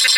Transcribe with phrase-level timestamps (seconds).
[0.00, 0.14] Hello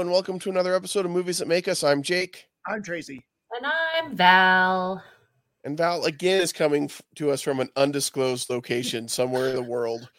[0.00, 1.84] and welcome to another episode of Movies That Make Us.
[1.84, 3.24] I'm Jake, I'm Tracy.
[3.52, 5.00] And I'm Val.
[5.62, 10.10] and Val again is coming to us from an undisclosed location somewhere in the world.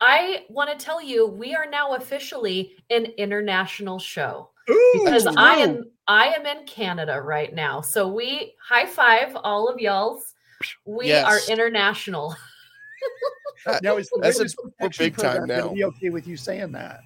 [0.00, 5.36] I want to tell you, we are now officially an international show Ooh, because That's
[5.36, 7.80] I am I am in Canada right now.
[7.80, 10.34] So we high five all of y'all's.
[10.84, 11.24] We Yes.
[11.26, 12.36] are international.
[13.82, 15.74] now is the That's a- we're big time program gonna now.
[15.74, 17.00] Be okay with you saying that?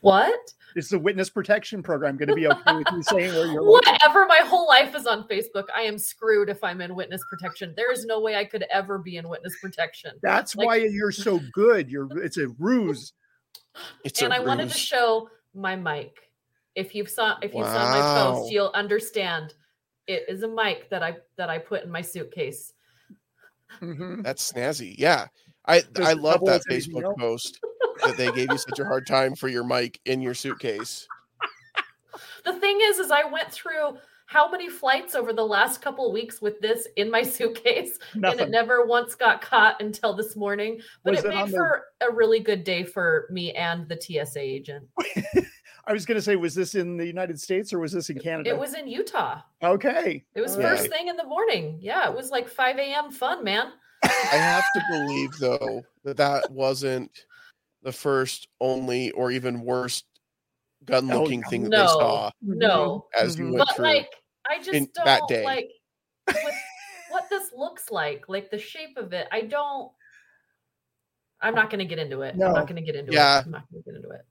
[0.00, 0.54] What?
[0.76, 3.62] Is the witness protection program going to be okay with you saying where you're?
[3.62, 3.92] working?
[3.92, 4.26] Whatever.
[4.26, 5.64] My whole life is on Facebook.
[5.76, 7.74] I am screwed if I'm in witness protection.
[7.76, 10.12] There is no way I could ever be in witness protection.
[10.22, 11.90] That's Like- why you're so good.
[11.90, 12.08] You're.
[12.22, 13.12] It's a ruse.
[14.04, 16.30] It's and a I wanted to show my mic.
[16.74, 19.54] If you saw if you saw my post, you'll understand.
[20.06, 22.72] It is a mic that I that I put in my suitcase.
[23.80, 24.22] Mhm.
[24.22, 24.94] That's snazzy.
[24.98, 25.26] Yeah.
[25.64, 27.60] I Does I love that Facebook post
[28.04, 31.06] that they gave you such a hard time for your mic in your suitcase.
[32.44, 36.12] The thing is, is I went through how many flights over the last couple of
[36.12, 40.80] weeks with this in my suitcase, and it never once got caught until this morning.
[41.04, 43.88] But Was it it on made the- for a really good day for me and
[43.88, 44.88] the TSA agent.
[45.86, 48.18] I was going to say, was this in the United States or was this in
[48.18, 48.50] Canada?
[48.50, 49.40] It was in Utah.
[49.62, 50.24] okay.
[50.34, 50.90] It was All first right.
[50.92, 51.78] thing in the morning.
[51.80, 53.10] Yeah, it was like 5 a.m.
[53.12, 53.68] fun, man.
[54.04, 57.24] I have to believe though that that wasn't
[57.82, 60.04] the first, only, or even worst
[60.84, 61.78] gun-looking Oh, thing that no.
[61.82, 63.06] they saw No.
[63.16, 63.52] as you Mhm.
[63.54, 63.84] went but through.
[63.84, 64.10] like
[64.50, 65.44] i just in don't that day.
[65.44, 65.70] like
[66.26, 66.54] with
[67.10, 69.92] what this looks like like the shape of it i don't
[71.40, 73.38] i'm not going to get into it i'm not going to get into Yeah.
[73.40, 74.22] it i'm not going to get into it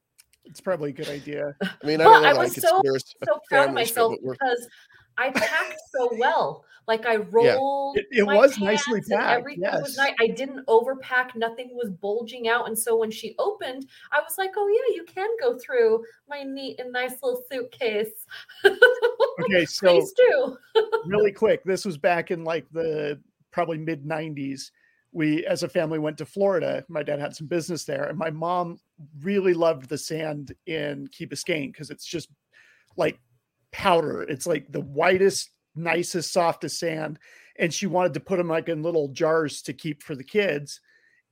[0.44, 1.56] It's probably a good idea.
[1.62, 3.70] I mean, I but don't know I that I was so- consider us so proud
[3.70, 4.68] of myself because
[5.18, 9.40] i packed so well like i rolled It- it my was nicely pants and packed,
[9.40, 13.86] everything was nice i didn't overpack nothing was bulging out and so when she opened
[14.12, 18.26] i was like oh yeah you can go through my neat and nice little suitcase
[19.40, 20.58] Okay, so please do
[21.06, 23.20] really quick, this was back in like the
[23.52, 24.70] probably mid 90s.
[25.14, 26.86] We, as a family, went to Florida.
[26.88, 28.78] My dad had some business there, and my mom
[29.22, 32.30] really loved the sand in Key Biscayne because it's just
[32.96, 33.20] like
[33.72, 34.22] powder.
[34.24, 37.20] It's like the whitest, nicest, softest sand.
[37.58, 40.80] And she wanted to put them like in little jars to keep for the kids.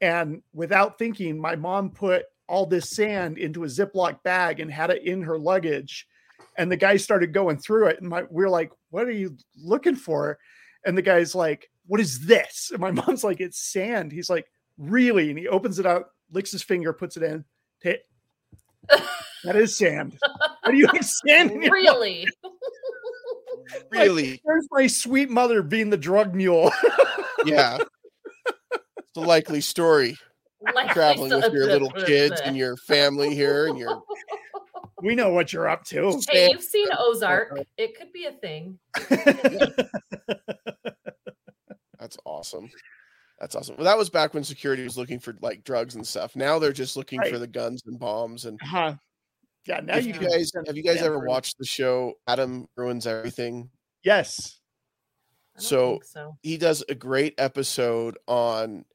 [0.02, 4.90] And without thinking, my mom put all this sand into a Ziploc bag and had
[4.90, 6.08] it in her luggage.
[6.58, 8.02] And the guy started going through it.
[8.02, 10.40] And my, we are like, What are you looking for?
[10.86, 12.70] And the guy's like, What is this?
[12.72, 14.12] And my mom's like, It's sand.
[14.12, 15.30] He's like, Really?
[15.30, 17.46] And he opens it out, licks his finger, puts it in.
[19.44, 20.18] That is sand.
[20.64, 21.82] What do you have sand your
[23.91, 26.72] really really, There's my sweet mother being the drug mule.
[27.46, 27.78] yeah.
[28.46, 30.18] It's a likely story.
[30.74, 34.03] Like Traveling with your little kids and your family here and your
[35.02, 36.22] we know what you're up to.
[36.29, 37.58] Hey, you've seen Ozark.
[37.78, 38.78] It could be a thing.
[42.00, 42.69] That's awesome.
[43.40, 43.75] That's awesome.
[43.78, 46.35] Well, that was back when security was looking for like drugs and stuff.
[46.35, 48.46] Now they're just looking for the guns and bombs.
[48.46, 48.96] And huh.
[49.66, 49.81] Yeah.
[49.81, 53.70] Now if you you guys have you guys ever watched the show Adam Ruins Everything?
[54.03, 54.59] Yes.
[55.58, 56.38] So- so.
[56.42, 58.86] He does a great episode on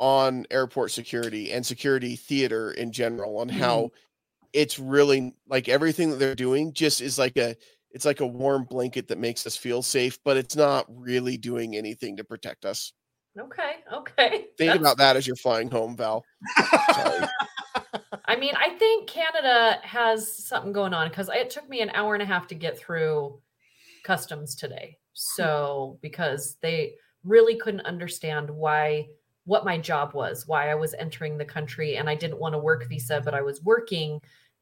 [0.00, 3.58] on airport security and security theater in general on mm-hmm.
[3.58, 3.90] how
[4.52, 7.56] it's really like everything that they're doing just is like a
[7.90, 11.74] it's like a warm blanket that makes us feel safe, but it's not really doing
[11.74, 12.92] anything to protect us.
[13.38, 14.30] Okay, okay.
[14.30, 16.24] Think That's- about that as you're flying home, Val.
[18.24, 22.14] I mean, I think Canada has something going on because it took me an hour
[22.14, 23.40] and a half to get through
[24.04, 24.98] customs today.
[25.12, 26.94] So because they
[27.24, 29.08] really couldn't understand why
[29.44, 32.58] what my job was, why I was entering the country, and I didn't want to
[32.58, 34.20] work visa, but I was working,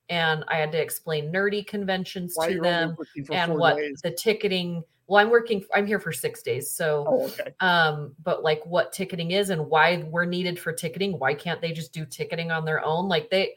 [0.09, 2.97] and I had to explain nerdy conventions Why to them
[3.31, 4.01] and what days.
[4.03, 4.83] the ticketing.
[5.09, 5.65] Well, I'm working.
[5.75, 7.55] I'm here for six days, so Oh, okay.
[7.61, 11.73] um but like what ticketing is and why we're needed for ticketing why can't they
[11.73, 13.55] just do ticketing on their own like they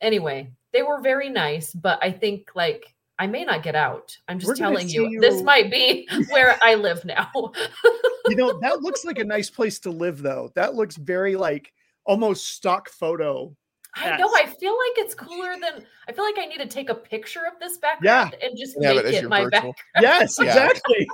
[0.00, 4.38] anyway they were very nice but i think like i may not get out i'm
[4.38, 7.30] We're just telling see you, this might be where i live now
[8.28, 10.52] You know, that looks like a nice place to live, though.
[10.54, 11.72] That looks very like
[12.04, 13.56] almost stock photo.
[13.96, 14.28] I know.
[14.34, 15.84] I feel like it's cooler than.
[16.08, 18.46] I feel like I need to take a picture of this background yeah.
[18.48, 19.72] and just And have make it it your my virtual.
[19.72, 20.02] back.
[20.02, 21.08] Yes, exactly.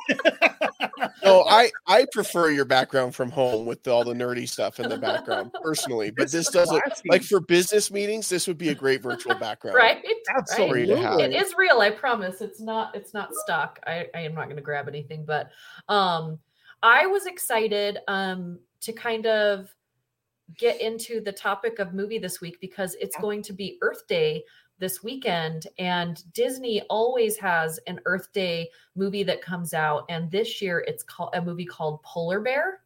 [1.24, 4.98] No, I I prefer your background from home with all the nerdy stuff in the
[4.98, 6.10] background personally.
[6.10, 7.08] But This this doesn't classy.
[7.08, 8.28] like for business meetings.
[8.28, 9.76] This would be a great virtual background.
[9.76, 10.04] Right.
[10.36, 10.86] Absolutely.
[10.86, 11.20] to have.
[11.20, 11.80] It is real.
[11.80, 12.40] I promise.
[12.40, 12.94] It's not.
[12.94, 13.80] It's not stock.
[13.86, 15.24] I, I am not going to grab anything.
[15.24, 15.50] But
[15.88, 16.38] um,
[16.82, 19.74] I was excited um to kind of
[20.58, 24.44] get into the topic of movie this week because it's going to be Earth Day
[24.78, 30.60] this weekend and Disney always has an Earth Day movie that comes out and this
[30.60, 32.80] year it's called a movie called Polar Bear.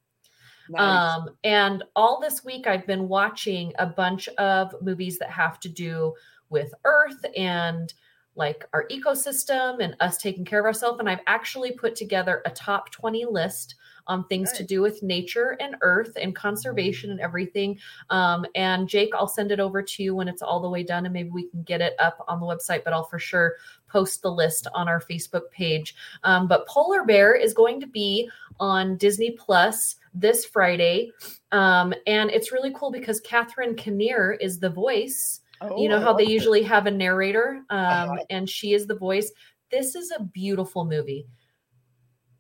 [0.70, 1.16] Nice.
[1.16, 5.68] Um, and all this week, I've been watching a bunch of movies that have to
[5.68, 6.14] do
[6.48, 7.92] with Earth and
[8.36, 11.00] like our ecosystem and us taking care of ourselves.
[11.00, 13.74] And I've actually put together a top 20 list
[14.06, 17.78] on things to do with nature and earth and conservation and everything.
[18.10, 21.06] Um, and Jake, I'll send it over to you when it's all the way done
[21.06, 23.54] and maybe we can get it up on the website, but I'll for sure
[23.88, 25.94] post the list on our Facebook page.
[26.24, 31.10] Um, but Polar Bear is going to be on Disney Plus this Friday.
[31.52, 35.40] Um, and it's really cool because Catherine Keener is the voice.
[35.60, 38.16] Oh, you know how they usually have a narrator, um, Uh-huh.
[38.30, 39.30] and she is the voice.
[39.70, 41.26] This is a beautiful movie.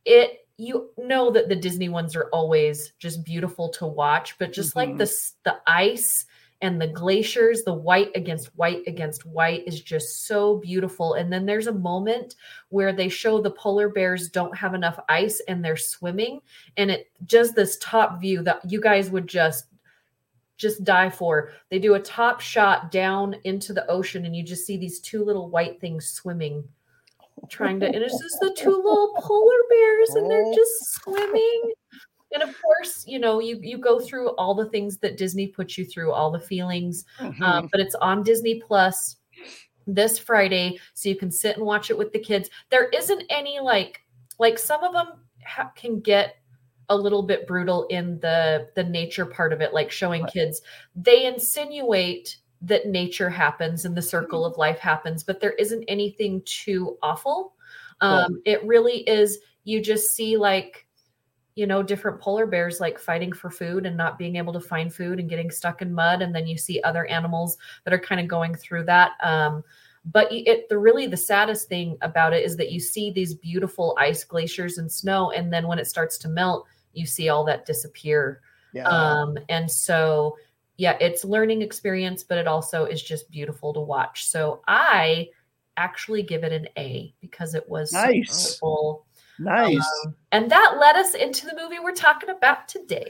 [0.06, 4.76] It you know that the Disney ones are always just beautiful to watch, but just
[4.76, 4.98] like Mhm.
[4.98, 6.26] the the ice
[6.62, 11.14] and the glaciers, the white against white against white is just so beautiful.
[11.14, 12.34] And then there's a moment
[12.68, 16.40] where they show the polar bears don't have enough ice and they're swimming,
[16.76, 19.66] and it just this top view that you guys would just
[20.58, 21.52] just die for.
[21.70, 25.24] They do a top shot down into the ocean, and you just see these two
[25.24, 26.68] little white things swimming,
[27.48, 27.86] trying to.
[27.86, 31.72] And it's just the two little polar bears, and they're just swimming.
[32.32, 35.76] And of course, you know, you you go through all the things that Disney puts
[35.76, 37.04] you through, all the feelings.
[37.18, 37.40] Mhm.
[37.42, 39.16] Um, but it's on Disney Plus
[39.86, 42.48] this Friday, so you can sit and watch it with the kids.
[42.70, 44.00] There isn't any like
[44.38, 45.08] like some of them
[45.44, 46.36] ha- can get
[46.88, 50.32] a little bit brutal in the the nature part of it, like showing Right.
[50.32, 50.62] kids.
[50.94, 56.42] They insinuate that nature happens and the circle of life happens, but there isn't anything
[56.44, 57.54] too awful.
[58.00, 59.38] Um, It really is.
[59.64, 60.86] You just see like
[61.54, 64.94] you know different polar bears like fighting for food and not being able to find
[64.94, 68.20] food and getting stuck in mud and then you see other animals that are kind
[68.20, 69.62] of going through that um,
[70.06, 73.96] but it the really the saddest thing about it is that you see these beautiful
[73.98, 77.66] ice glaciers and snow and then when it starts to melt you see all that
[77.66, 78.40] disappear
[78.72, 78.88] yeah.
[78.88, 80.36] um, and so
[80.80, 85.28] yeah it's learning experience but it also is just beautiful to watch so i
[85.76, 88.44] actually give it an a because it was so Nice.
[88.44, 89.06] beautiful
[89.38, 89.76] nice.
[90.06, 93.08] um, and that led us into the movie we're talking about today.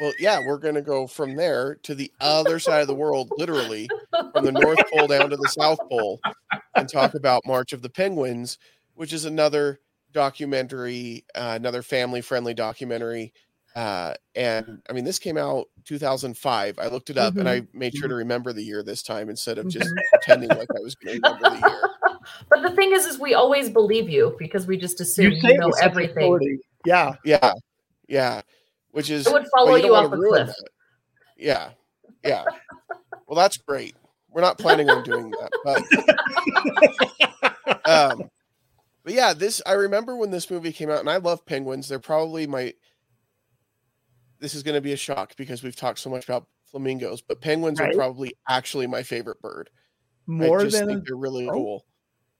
[0.00, 3.88] Well, yeah, we're gonna go from there to the other side of the world, literally
[4.32, 6.20] from the North Pole down to the South Pole,
[6.76, 8.58] and talk about March of the Penguins,
[8.94, 9.80] which is another
[10.12, 13.32] documentary, uh, another family-friendly documentary.
[13.78, 16.80] Uh, and I mean, this came out 2005.
[16.80, 19.56] I looked it up and I made sure to remember the year this time instead
[19.56, 21.90] of just pretending like I was going to remember the year.
[22.50, 25.56] but the thing is, is we always believe you because we just assume you, say
[25.56, 26.24] know everything.
[26.24, 26.58] authority.
[26.84, 27.12] Yeah.
[27.24, 27.52] Yeah,
[28.08, 28.40] yeah.
[28.90, 30.56] Which is It would follow don't you wanna off a ruin cliff.
[30.56, 30.70] that.
[31.36, 31.70] Yeah,
[32.24, 32.44] yeah.
[33.28, 33.94] Well, that's great.
[34.32, 35.52] We're not planning on doing that,
[37.62, 38.28] but um,
[39.04, 41.88] but yeah, this I remember when this movie came out, and I love penguins.
[41.88, 42.74] They're probably my.
[44.40, 47.40] This is going to be a shock because we've talked so much about flamingos, but
[47.40, 47.90] penguins Right.
[47.90, 49.70] are probably actually my favorite bird.
[50.26, 51.52] More I just than think they're really oh.
[51.52, 51.86] cool.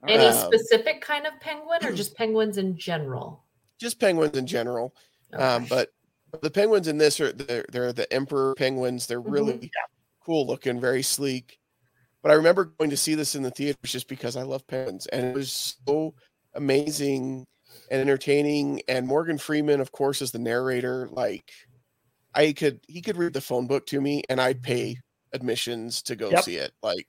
[0.06, 3.44] Any Um, specific kind of penguin or just penguins in general?
[3.80, 4.94] Just penguins in general.
[5.36, 5.68] Um, Okay.
[5.70, 5.90] but
[6.30, 9.06] but the penguins in this are they're, they're the emperor penguins.
[9.06, 9.32] They're Mhm.
[9.32, 9.70] really
[10.24, 11.58] cool looking, very sleek.
[12.22, 15.06] But I remember going to see this in the theaters just because I love penguins,
[15.08, 16.14] and it was so
[16.54, 17.46] amazing
[17.90, 18.82] and entertaining.
[18.88, 21.08] And Morgan Freeman, of course, is the narrator.
[21.10, 21.52] Like,
[22.34, 24.98] I could he could read the phone book to me, and I'd pay
[25.32, 26.44] admissions to go Yep.
[26.44, 26.72] see it.
[26.82, 27.06] Like,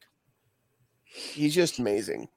[1.03, 2.27] he's just amazing.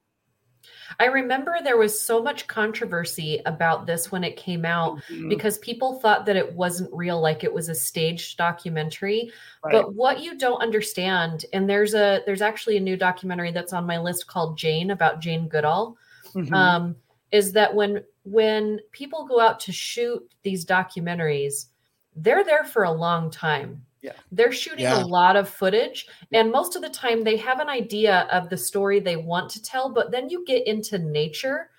[0.99, 5.27] I remember there was so much controversy about this when it came out Mhm.
[5.29, 9.31] because people thought that it wasn't real, like it was a staged documentary.
[9.63, 9.71] Right.
[9.73, 13.85] But what you don't understand, and there's a there's actually a new documentary that's on
[13.85, 15.97] my list called Jane about Jane Goodall.
[16.35, 16.53] Mhm.
[16.53, 16.95] um,
[17.31, 21.65] is that when when people go out to shoot these documentaries,
[22.15, 23.83] they're there for a long time.
[24.01, 24.13] Yeah.
[24.31, 25.01] They're shooting Yeah.
[25.01, 28.57] a lot of footage, and most of the time they have an idea of the
[28.57, 31.69] story they want to tell, but then you get into nature,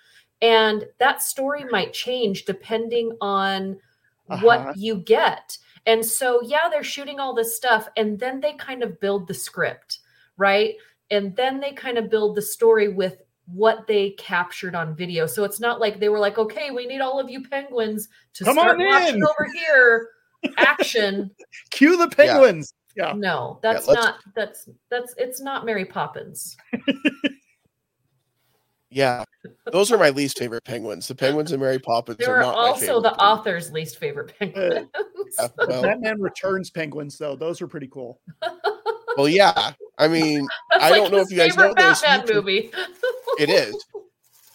[0.41, 3.79] and that story might change depending on
[4.27, 4.43] Uh-huh.
[4.45, 5.55] what you get.
[5.85, 9.35] And so, yeah, they're shooting all this stuff and then they kind of build the
[9.35, 9.99] script,
[10.35, 10.73] right?
[11.11, 15.27] And then they kind of build the story with what they captured on video.
[15.27, 18.43] So it's not like they were like, okay, we need all of you penguins to
[18.43, 20.09] Come start on watching over here.
[20.57, 21.31] Action.
[21.71, 22.73] Cue the penguins.
[22.95, 23.13] Yeah.
[23.15, 26.55] No, that's let's- not that's that's it's not Mary Poppins.
[28.91, 29.25] Yeah,
[29.73, 31.05] those are my least favorite penguins.
[31.09, 33.19] The penguins and Mary Poppins They are were not also favorite the penguins.
[33.39, 34.87] author's least favorite penguins.
[35.37, 38.21] Yeah, The well, Batman Returns penguins, though, those are pretty cool.
[39.17, 39.73] well, yeah.
[39.97, 42.71] I mean, That's I don't know if you guys know this, you Batman can- movie.
[43.37, 43.75] it is.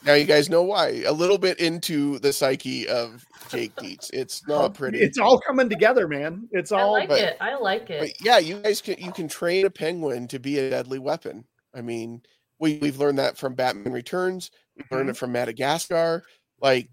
[0.05, 1.03] Now you guys know why.
[1.07, 4.11] A little bit into the psyche of Jake Dietz.
[4.15, 4.99] It's not pretty.
[4.99, 6.49] It's all coming together, man.
[6.53, 6.79] It's all.
[6.79, 7.37] I all like but- it.
[7.41, 8.01] I like it.
[8.01, 11.45] But yeah, you guys can you can train a penguin to be a deadly weapon.
[11.75, 12.23] I mean,
[12.59, 14.51] we we've learned that from Batman Returns.
[14.77, 14.95] We've Mm-hmm.
[14.95, 16.23] learned it from Madagascar.
[16.63, 16.89] Like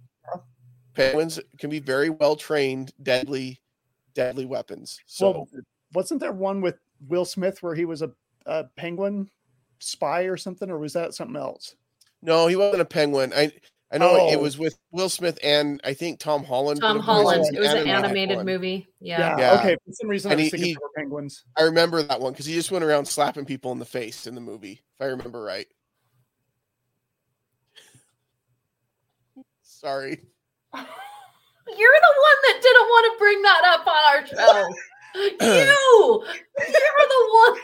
[0.94, 3.62] penguins can be very well trained, deadly,
[4.14, 5.00] deadly weapons.
[5.06, 5.48] So well,
[5.94, 6.76] wasn't there one with
[7.08, 8.12] Will Smith where he was a,
[8.46, 9.30] a penguin
[9.80, 11.76] spy or something, or was that something else?
[12.28, 13.34] No, he wasn't a penguin.
[13.36, 13.52] I
[13.90, 14.40] I know it Oh.
[14.40, 16.82] was with Will Smith and I think Tom Holland.
[16.82, 17.56] but Tom it was Holland.
[17.56, 18.88] It was an animated animated movie.
[19.00, 19.38] Yeah.
[19.40, 19.54] Yeah.
[19.60, 19.76] Okay.
[19.86, 21.46] For some reason, I And was he- thinking he- they penguins.
[21.58, 24.36] I remember that one because he just went around slapping people in the face in
[24.36, 25.68] the movie, if I remember right.
[29.62, 30.10] Sorry.
[30.74, 34.68] You're the one that didn't want to bring that up on our show.
[35.16, 36.24] you.
[36.68, 37.60] You're the one.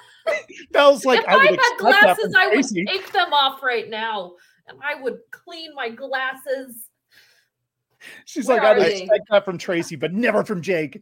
[0.71, 2.85] That was like if I I, had glasses, I would Tracy.
[2.85, 4.33] take them off right now,
[4.67, 6.89] and I would clean my glasses.
[8.25, 9.01] She's Where like, I would are they?
[9.03, 11.01] expect that from Tracy, but never from Jake.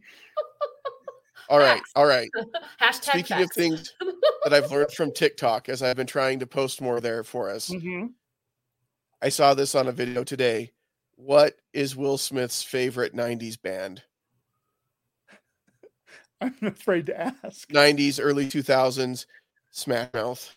[1.48, 2.30] all right, all right.
[2.80, 3.42] Hashtag Speaking facts.
[3.44, 3.94] of things
[4.44, 7.68] that I've learned from TikTok as I've been trying to post more there for us,
[7.70, 8.06] Mm-hmm.
[9.20, 10.72] I saw this on a video today.
[11.14, 14.02] What is Will Smith's favorite 90s band?
[16.40, 17.68] I'm afraid to ask.
[17.68, 19.26] 90s, early 2000s,
[19.70, 20.56] Smash Mouth.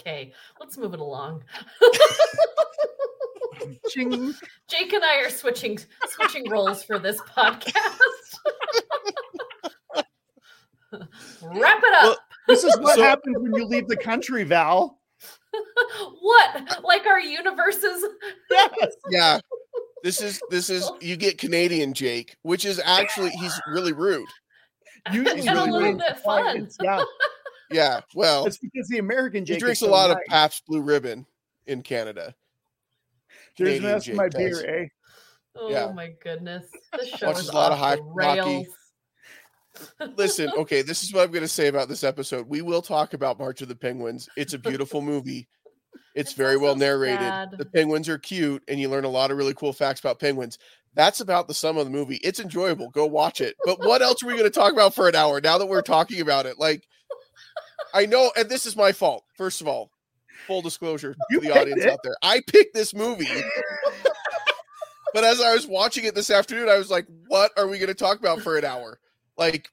[0.00, 1.44] Okay, let's move it along.
[3.94, 5.78] Jake and I are switching
[6.08, 7.72] switching roles for this podcast.
[11.42, 12.02] Wrap it up.
[12.02, 14.98] Well, This is what So- happens when you leave the country, Val.
[16.20, 16.82] what?
[16.82, 18.04] Like our universes?
[18.50, 18.74] Yes.
[19.10, 19.40] Yeah.
[20.02, 24.26] This is this is you get Canadian Jake, which is actually he's really rude.
[25.12, 25.98] Usually and a really little rude.
[25.98, 26.68] bit fun.
[26.82, 27.04] Yeah,
[27.70, 28.00] Yeah.
[28.14, 30.26] Well, it's because the American he Jake drinks is a so lot of nice.
[30.28, 31.26] Pabst Blue Ribbon
[31.66, 32.34] in Canada.
[33.56, 34.62] There's Canadian mess my does.
[34.62, 34.86] beer, eh?
[35.56, 35.92] Oh Yeah.
[35.92, 36.66] my goodness.
[36.98, 38.02] This show Watches is a lot of high- hockey.
[38.14, 38.66] rails.
[40.16, 42.48] Listen, okay, this is what I'm going to say about this episode.
[42.48, 44.28] We will talk about March of the Penguins.
[44.36, 45.48] It's a beautiful movie.
[46.14, 47.18] It's It's very well narrated.
[47.20, 47.50] sad.
[47.56, 50.58] The penguins are cute, and you learn a lot of really cool facts about penguins.
[50.94, 52.16] That's about the sum of the movie.
[52.16, 52.90] It's enjoyable.
[52.90, 53.54] Go watch it.
[53.64, 55.82] But what else are we going to talk about for an hour now that we're
[55.82, 56.58] talking about it?
[56.58, 56.84] Like,
[57.94, 59.24] I know, and this is my fault.
[59.36, 59.90] First of all,
[60.46, 61.90] full disclosure You to the audience it.
[61.90, 62.16] out there.
[62.22, 63.28] I picked this movie.
[65.14, 67.88] but as I was watching it this afternoon, I was like, what are we going
[67.88, 68.98] to talk about for an hour?
[69.36, 69.70] Like,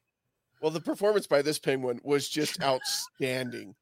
[0.60, 3.74] well, the performance by this penguin was just outstanding.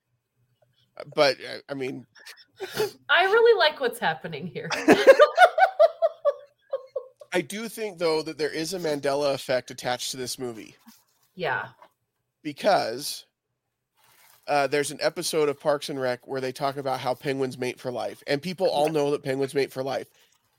[1.14, 1.37] But
[1.69, 2.07] I mean,
[3.11, 4.71] I really like what's happening here.
[7.33, 10.75] I do think though that there is a Mandela effect attached to this movie
[11.35, 11.69] yeah.
[12.43, 13.26] because
[14.49, 17.81] uh, there's an episode of Parks and Rec where they talk about how penguins mate
[17.81, 20.09] for life, and people all know that penguins mate for life.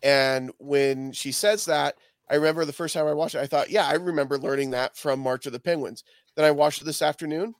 [0.03, 1.95] And when she says that,
[2.29, 4.97] I remember the first time I watched it, I thought, yeah, I remember learning that
[4.97, 6.03] from March of the Penguins.
[6.35, 7.55] Then I watched it this afternoon,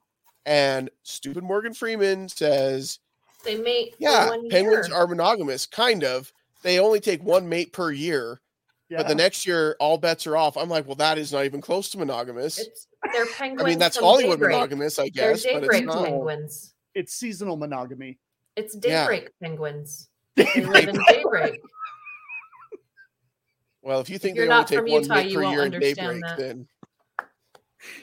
[0.46, 3.00] and stupid Morgan Freeman says,
[3.46, 4.98] They mate yeah, one penguins year.
[4.98, 6.32] are monogamous, kind of.
[6.64, 8.42] They only take one mate per year,
[8.89, 8.98] Yeah.
[9.00, 10.56] but the next year all bets are off.
[10.56, 12.58] I'm like, well, that is not even close to monogamous.
[12.60, 13.62] It's they're penguins.
[13.63, 14.56] I mean, that's Hollywood Daybreak.
[14.56, 16.06] monogamous, I They're guess, but it's not.
[16.06, 16.74] penguins.
[16.96, 18.17] it's seasonal monogamy.
[18.56, 19.01] It's Yeah.
[19.03, 20.10] daybreak penguins.
[20.36, 21.60] They live in daybreak.
[23.84, 25.44] Well, if you think you're they only not take from one Utah, mate you per
[25.44, 26.38] won't year in understand daybreak, that.
[26.38, 26.67] then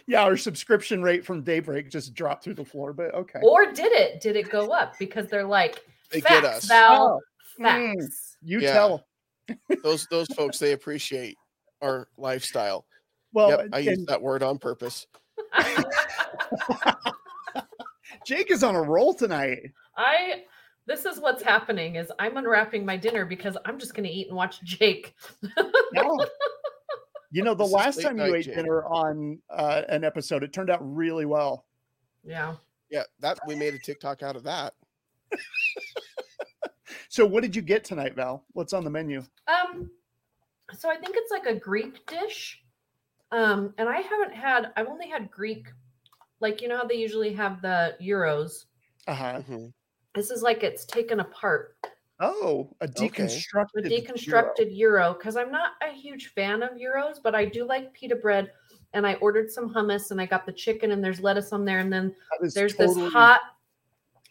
[0.06, 3.40] Yeah, our subscription rate from Daybreak just dropped through the floor, but okay.
[3.42, 4.20] Or did it?
[4.22, 4.98] Did it go up?
[4.98, 6.64] Because they're like they facts, get us.
[6.66, 7.20] Val.
[7.58, 7.96] Oh, mm.
[8.00, 8.36] Facts.
[8.42, 8.72] you Yeah.
[8.72, 9.04] tell.
[9.82, 11.36] Those those folks they appreciate
[11.82, 12.86] our lifestyle.
[13.32, 15.06] Well, yep, I used and that word on purpose.
[18.26, 19.58] Jake is on a roll tonight.
[19.96, 20.44] I
[20.86, 24.36] this is what's happening is I'm unwrapping my dinner because I'm just gonna eat and
[24.36, 25.14] watch Jake.
[25.92, 26.08] Yeah.
[27.30, 28.54] You know, the This last late time you ate Jake.
[28.56, 31.64] dinner on uh, an episode, it turned out really well.
[32.22, 32.54] Yeah.
[32.90, 34.74] Yeah, that we made a TikTok out of that.
[37.14, 38.44] So, what did you get tonight, Val?
[38.54, 39.22] What's on the menu?
[39.46, 39.88] Um
[40.72, 42.60] so I think it's like a Greek dish.
[43.30, 45.68] Um, and I haven't had, I've only had Greek,
[46.40, 48.66] like, you know how they usually have the gyros.
[49.06, 49.42] Uh-huh.
[49.48, 49.72] Mhm.
[50.16, 51.76] This is like it's taken apart,
[52.18, 53.08] Oh, a Okay.
[53.08, 57.64] deconstructed a deconstructed gyro, because I'm not a huge fan of gyros, but I do
[57.64, 58.50] like pita bread.
[58.92, 61.78] And I ordered some hummus and I got the chicken and there's lettuce on there.
[61.78, 63.40] And then there's totally- this hot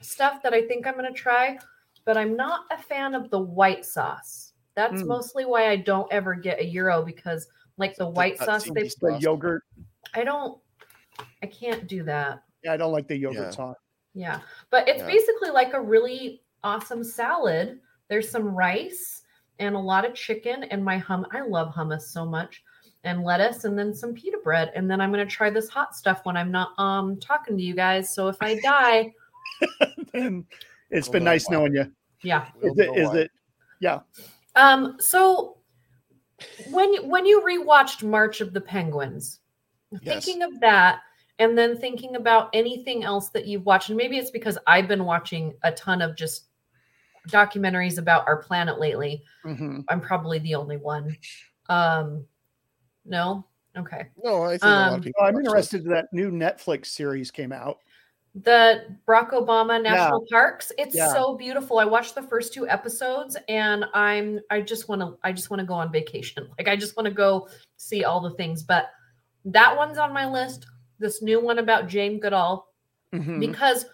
[0.02, 1.58] stuff that I think I'm going to try,
[2.06, 4.54] but I'm not a fan of the white sauce.
[4.76, 5.08] That's Mm.
[5.08, 8.84] mostly why I don't ever get a gyro because, like, the white not sauce, they
[8.84, 9.64] to the yogurt.
[10.14, 10.60] I don't,
[11.42, 12.44] I can't do that.
[12.64, 13.50] Yeah, I don't like the yogurt Yeah.
[13.52, 13.78] sauce.
[14.14, 14.42] Yeah.
[14.70, 15.08] But it's Yeah.
[15.08, 17.80] basically like a really awesome salad.
[18.08, 19.24] There's some rice
[19.60, 21.26] and a lot of chicken and my hum.
[21.32, 22.64] I love hummus so much
[23.04, 24.72] and lettuce and then some pita bread.
[24.76, 27.64] And then I'm going to try this hot stuff when I'm not um talking to
[27.64, 28.14] you guys.
[28.14, 29.14] So if I die,
[30.14, 30.46] and
[30.94, 31.58] it's been nice wow.
[31.60, 31.92] knowing you.
[32.22, 32.48] yeah.
[32.62, 32.88] Is it?
[32.88, 33.18] know Is why.
[33.18, 33.32] it?
[33.80, 34.00] Yeah.
[34.56, 35.58] Um, so
[36.72, 39.40] when you- when you rewatched March of the Penguins,
[40.02, 40.26] Yes.
[40.26, 41.02] thinking of that,
[41.40, 45.04] and then thinking about anything else that you've watched, and maybe it's because I've been
[45.06, 46.48] watching a ton of just
[47.30, 49.24] documentaries about our planet lately.
[49.46, 49.84] Mhm.
[49.90, 51.16] I'm probably the only one.
[51.70, 52.26] Um,
[53.06, 53.46] no,
[53.78, 54.10] okay.
[54.24, 55.22] No, I think a lot Um, of people.
[55.22, 55.86] Oh, I'm watch interested.
[55.86, 57.80] That new Netflix series came out.
[58.36, 60.72] The Barack Obama National Parks.
[60.80, 61.14] It's Yeah.
[61.14, 61.78] so beautiful.
[61.78, 65.60] I watched the first two episodes and I'm I just want to I just want
[65.60, 66.50] to go on vacation.
[66.58, 67.48] Like I just want to go
[67.78, 68.64] see all the things.
[68.64, 68.88] But
[69.46, 70.66] that one's on my list.
[70.98, 72.70] This new one about Jane Goodall
[73.14, 73.40] Mhm.
[73.40, 73.86] because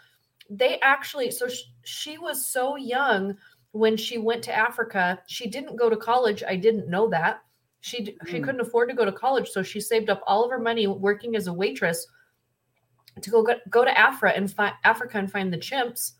[0.50, 3.36] they actually so sh- she was so young
[3.72, 5.22] when she went to Africa.
[5.28, 6.44] She didn't go to college.
[6.48, 7.42] I didn't know that.
[7.82, 10.50] She d- she couldn't afford to go to college, so she saved up all of
[10.52, 12.08] her money working as a waitress
[13.22, 16.14] to go go, to Africa and find Africa and find the chimps.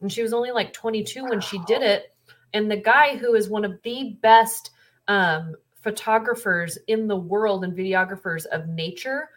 [0.00, 2.14] And she was only like 22 when she did it.
[2.52, 4.70] And the guy who is one of the best
[5.08, 9.28] um, photographers in the world and videographers of nature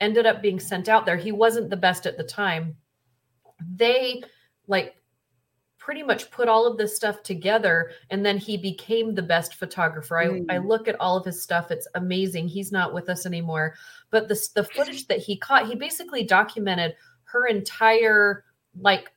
[0.00, 1.16] ended up being sent out there.
[1.16, 2.76] He wasn't the best at the time.
[3.74, 4.22] They
[4.66, 4.96] like
[5.78, 10.18] pretty much put all of this stuff together and then he became the best photographer.
[10.18, 10.66] I, I Mm.
[10.66, 11.70] look at all of his stuff.
[11.70, 12.48] It's amazing.
[12.48, 13.74] He's not with us anymore.
[14.10, 16.94] But the, the footage that he caught, he basically documented
[17.24, 18.44] her entire
[18.78, 19.10] like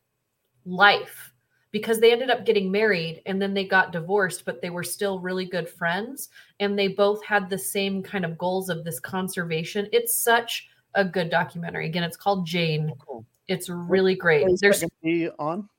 [0.65, 1.32] life
[1.71, 5.19] because they ended up getting married and then they got divorced, but they were still
[5.19, 6.30] really good friends.
[6.60, 9.88] And they both had the same kind of goals of this conservation.
[9.91, 11.86] It's such a good documentary.
[11.86, 12.91] Again, it's called Jane.
[13.06, 13.25] Cool.
[13.47, 14.47] It's really great.
[14.47, 15.69] Is that There's gonna be on.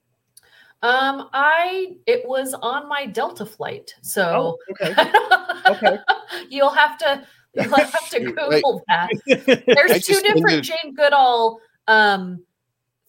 [0.83, 3.93] um I it was on my Delta flight.
[3.97, 4.95] Oh, So okay.
[5.69, 5.99] Okay.
[6.49, 9.11] you'll have to you'll have to Google that.
[9.67, 12.45] There's two different Jane Goodall um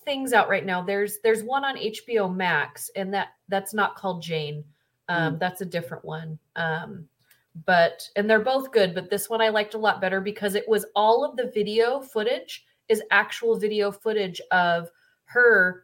[0.03, 0.81] things out right now.
[0.81, 4.63] There's there's one on HBO Max and that that's not called Jane.
[5.09, 6.39] Um that's a different one.
[6.55, 7.07] Um
[7.65, 10.67] but and they're both good, but this one I liked a lot better because it
[10.67, 14.89] was all of the video footage is actual video footage of
[15.25, 15.83] her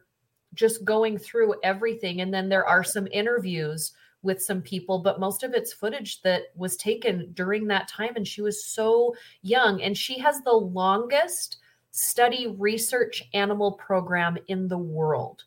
[0.54, 5.42] just going through everything and then there are some interviews with some people but most
[5.42, 9.96] of it's footage that was taken during that time and she was so young and
[9.96, 11.58] she has the longest
[11.90, 15.44] study research animal program in the world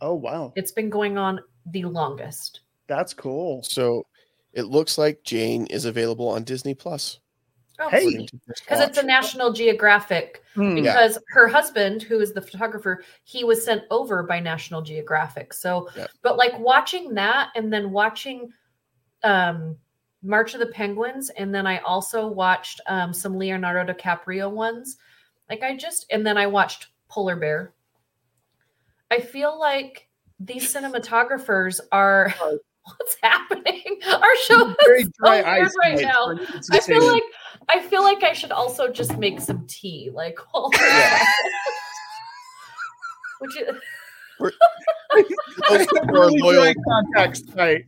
[0.00, 2.60] Oh wow, it's been going on the longest
[2.92, 3.62] that's cool.
[3.62, 4.06] So
[4.52, 7.20] it looks like Jane is available on Disney Plus.
[7.78, 7.86] Hey.
[7.98, 10.42] according to this because it's a national geographic.
[10.56, 10.74] Yeah.
[10.74, 15.88] because her husband who is the photographer he was sent over by national geographic so
[15.96, 16.10] Yep.
[16.22, 18.52] but like watching that and then watching
[19.24, 19.76] um
[20.22, 24.98] march of the penguins and then i also watched um some leonardo dicaprio ones
[25.48, 27.72] like i just and then i watched polar bear
[29.10, 30.06] i feel like
[30.38, 32.34] these cinematographers are
[32.84, 33.82] what's happening
[34.12, 36.36] our show is Very so dry weird right now
[36.72, 37.22] I feel like
[37.68, 40.10] I feel like I should also just make some tea.
[40.12, 41.18] Like, while we're Yeah.
[41.20, 41.52] at it.
[43.40, 43.80] Would you?
[45.70, 47.84] Oh, for, our loyal, dry context tonight.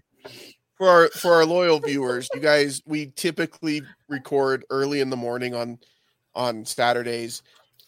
[0.76, 5.54] for our for our loyal viewers, you guys, we typically record early in the morning
[5.54, 5.78] on
[6.34, 7.42] on Saturdays.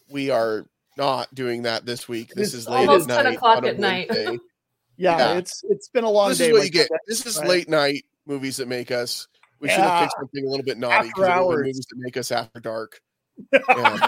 [0.08, 2.30] We are not doing that this week.
[2.34, 3.34] This It's is late almost at 10 night.
[3.36, 4.10] o'clock at night.
[4.98, 5.34] Yeah, Yeah.
[5.38, 6.46] it's it's been a long this day.
[6.48, 6.88] is what you get.
[7.06, 7.46] This is right?
[7.48, 9.28] late night movies that make us.
[9.66, 11.56] We should have picked something a little bit naughty After because they're the hours.
[11.58, 13.00] movies that make us after dark.
[13.52, 14.02] And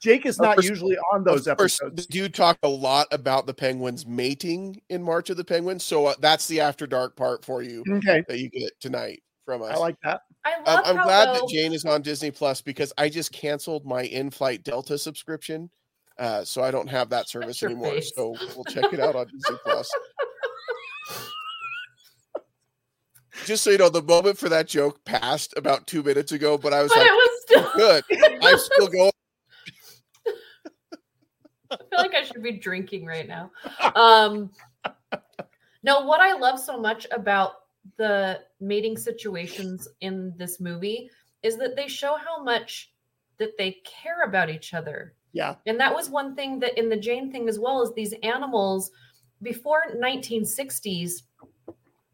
[0.00, 2.06] Jake is not course- usually on those of episodes.
[2.06, 6.06] the dude talked a lot about the penguins mating in March of the Penguins, so
[6.06, 9.72] uh, that's the after dark part for you Okay, that you get tonight from us.
[9.72, 10.20] I like that.
[10.44, 13.08] I Um, love I'm how glad though, that Jane is on Disney Plus because I
[13.08, 15.68] just canceled my in-flight Delta subscription,
[16.16, 17.90] uh, so I don't have that service anymore.
[17.94, 18.12] face.
[18.14, 19.90] So we'll check it out on Disney Plus.
[23.44, 26.72] just so you know, the moment for that joke passed about two minutes ago, but
[26.72, 28.04] I was But like, it was still good.
[28.42, 29.10] I'm still going.
[31.70, 33.50] I feel like I should be drinking right now.
[33.94, 34.50] Um,
[35.82, 37.52] no, what I love so much about
[37.96, 41.10] the mating situations in this movie
[41.42, 42.92] is that they show how much
[43.38, 45.14] that they care about each other.
[45.32, 45.56] Yeah.
[45.66, 48.90] And that was one thing that in the Jane thing as well as these animals
[49.42, 51.22] before 1960s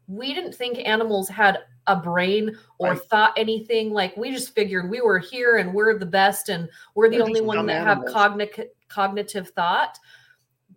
[0.07, 3.01] we didn't think animals had a brain or Right.
[3.03, 7.09] thought anything like we just figured we were here and we're the best and we're
[7.09, 8.13] the They're only one that have animals.
[8.13, 9.97] cognitive cognitive thought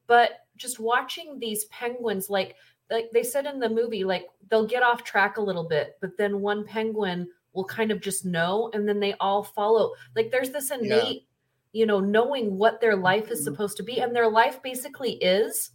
[0.07, 2.57] but just watching these penguins like
[2.91, 6.17] like they said in the movie like they'll get off track a little bit but
[6.17, 10.51] then one penguin will kind of just know and then they all follow like there's
[10.51, 11.27] this innate
[11.73, 13.45] you know knowing what their life is Mhm.
[13.45, 15.71] supposed to be and their life basically is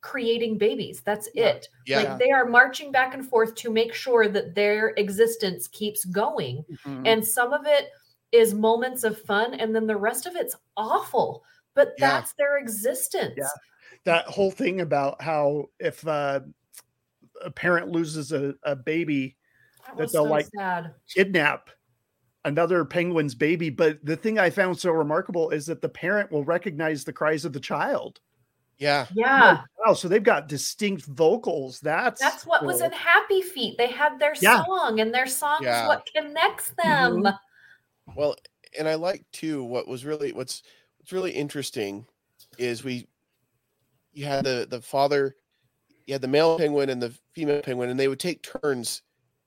[0.00, 1.98] creating babies that's it Yeah.
[2.02, 6.64] like they are marching back and forth to make sure that their existence keeps going
[6.86, 7.06] Mhm.
[7.06, 7.90] and some of it
[8.32, 12.12] is moments of fun and then the rest of it's awful but Yeah.
[12.12, 13.48] that's their existence Yeah.
[14.04, 16.40] that whole thing about how if uh,
[17.42, 19.36] a parent loses a, a baby,
[19.86, 21.70] that that they'll, so like, sad kidnap
[22.44, 23.68] another penguin's baby.
[23.70, 27.44] But the thing I found so remarkable is that the parent will recognize the cries
[27.44, 28.20] of the child.
[28.80, 29.06] Yeah.
[29.14, 31.80] yeah Wow, so they've got distinct vocals.
[31.80, 34.64] That's that's what was in happy feet they had their Yeah.
[34.64, 35.82] song and their song Yeah.
[35.84, 37.38] is what connects them Mhm.
[38.16, 38.36] Well,
[38.78, 40.62] and I like too what was really what's
[40.98, 42.06] what's really interesting
[42.58, 43.08] is we
[44.12, 45.36] you had the the father
[46.06, 49.02] you had the male penguin and the female penguin and they would take turns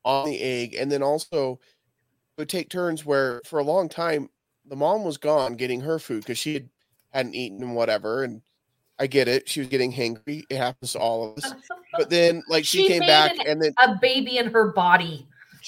[0.06, 1.60] on the egg and then also
[2.38, 4.30] would take turns where for a long time
[4.66, 6.70] the mom was gone getting her food because she had
[7.14, 8.42] hadn't eaten and whatever and
[9.04, 9.50] I get it.
[9.50, 10.46] She was getting hangry.
[10.50, 11.54] It happens to all of us.
[11.96, 15.28] But then like she, She came back an- and then a baby in her body.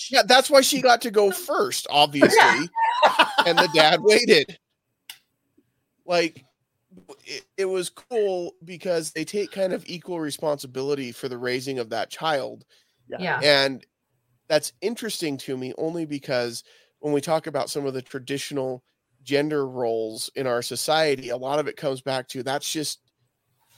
[0.09, 2.69] Yeah that's why she got to go first obviously.
[3.45, 4.57] And the dad waited.
[6.05, 6.43] Like
[7.25, 11.89] it, it was cool because they take kind of equal responsibility for the raising of
[11.91, 12.65] that child.
[13.19, 13.39] yeah.
[13.43, 13.85] And
[14.47, 16.63] that's interesting to me only because
[16.99, 18.83] when we talk about some of the traditional
[19.21, 23.01] gender roles in our society, a lot of it comes back to that's just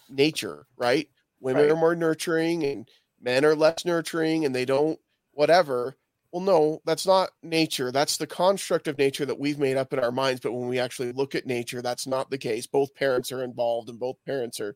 [0.10, 1.10] nature, right?
[1.40, 1.72] Women Right.
[1.72, 2.90] are more nurturing and
[3.22, 5.00] men are less nurturing and they don't
[5.32, 5.96] whatever.
[6.32, 7.92] Well, no, that's not nature.
[7.92, 10.42] That's the construct of nature that we've made up in our minds.
[10.42, 12.68] But when we actually look at nature, that's not the case.
[12.68, 14.76] Both parents are involved and both parents are.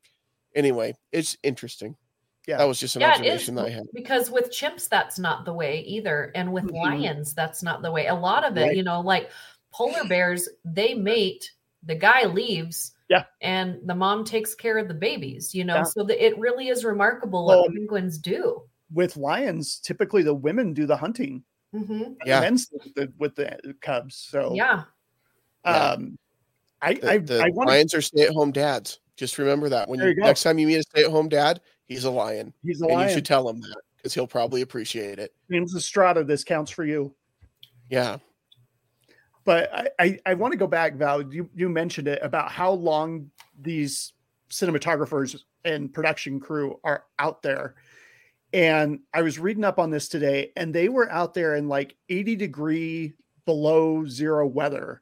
[0.56, 1.96] Anyway, it's interesting.
[2.48, 2.58] Yeah.
[2.58, 3.84] That was just an yeah, it is observation that I had.
[3.94, 6.74] because with chimps that's not the way either, and with Mhm.
[6.82, 8.08] lions that's not the way.
[8.08, 8.76] A lot of it, Right.
[8.78, 9.30] you know, like
[9.72, 11.52] polar bears, they mate,
[11.84, 13.26] the guy leaves, Yeah.
[13.42, 15.54] and the mom takes care of the babies.
[15.54, 15.84] You know, Yeah.
[15.84, 18.64] so that it really is remarkable Well, what penguins do.
[18.94, 19.80] with lions.
[19.80, 21.44] Typically, the women do the hunting.
[21.74, 22.40] hmm Yeah.
[22.40, 24.16] the men's the, with the cubs.
[24.16, 24.84] So Yeah,
[25.66, 25.72] Yeah.
[25.92, 26.18] um,
[26.82, 27.74] I The, I, the I want to.
[27.74, 29.00] lions are stay-at-home dads.
[29.18, 32.06] Just remember that when There you, you next time you meet a stay-at-home dad, he's
[32.06, 33.08] a lion, He's a and lion.
[33.10, 35.34] you should tell him that because he'll probably appreciate it.
[35.52, 36.24] James Estrada.
[36.24, 37.14] This counts for you.
[37.90, 38.18] Yeah,
[39.44, 41.22] But I, I, I want to go back, Val.
[41.22, 44.14] You, you mentioned it about how long these
[44.50, 47.76] cinematographers and production crew are out there.
[48.54, 51.96] And I was reading up on this today, and they were out there in like
[52.10, 53.14] 80 degree
[53.46, 55.02] below zero weather.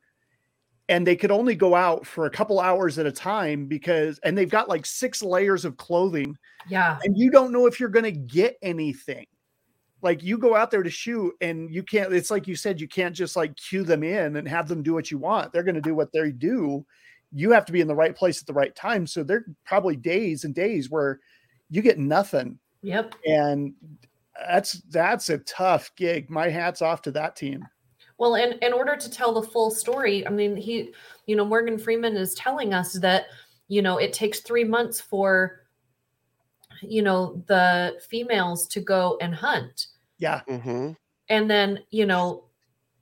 [0.87, 4.37] And they could only go out for a couple hours at a time because, and
[4.37, 6.35] they've got like six layers of clothing,
[6.67, 9.27] yeah, and you don't know if you're going to get anything
[10.01, 12.87] like you go out there to shoot and you can't it's like you said you
[12.87, 15.51] can't just like cue them in and have them do what you want.
[15.51, 16.85] They're going to do what they do.
[17.31, 19.05] You have to be in the right place at the right time.
[19.05, 21.19] So there are probably days and days where
[21.69, 22.59] you get nothing.
[22.81, 23.15] Yep.
[23.25, 23.73] and
[24.47, 26.29] that's that's a tough gig.
[26.29, 27.67] My hat's off to that team.
[28.17, 30.93] Well, in, in order to tell the full story, I mean, he,
[31.25, 33.27] you know, Morgan Freeman is telling us that,
[33.69, 35.61] you know, it takes three months for,
[36.81, 39.87] you know, the females to go and hunt
[40.17, 40.91] yeah hmm
[41.29, 42.45] and then, you know,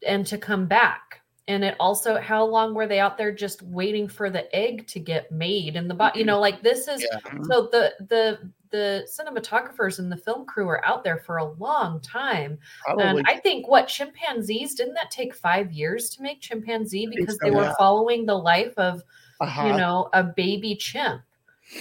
[0.06, 1.22] and to come back.
[1.48, 5.00] And it also, how long were they out there just waiting for the egg to
[5.00, 7.20] get made and the, bo- you know, like this is, Yeah.
[7.50, 12.02] so the, the, the cinematographers and the film crew are out there for a long
[12.02, 17.08] time probably and I think what chimpanzees didn't that take five years to make chimpanzee
[17.08, 17.76] because so, they were yeah.
[17.78, 19.02] following the life of
[19.40, 19.68] uh-huh.
[19.68, 21.22] you know a baby chimp,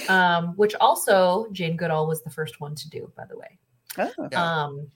[0.09, 3.59] um, which also Jane Goodall was the first one to do, by the way.
[3.96, 4.11] Yeah.
[4.64, 4.88] Um,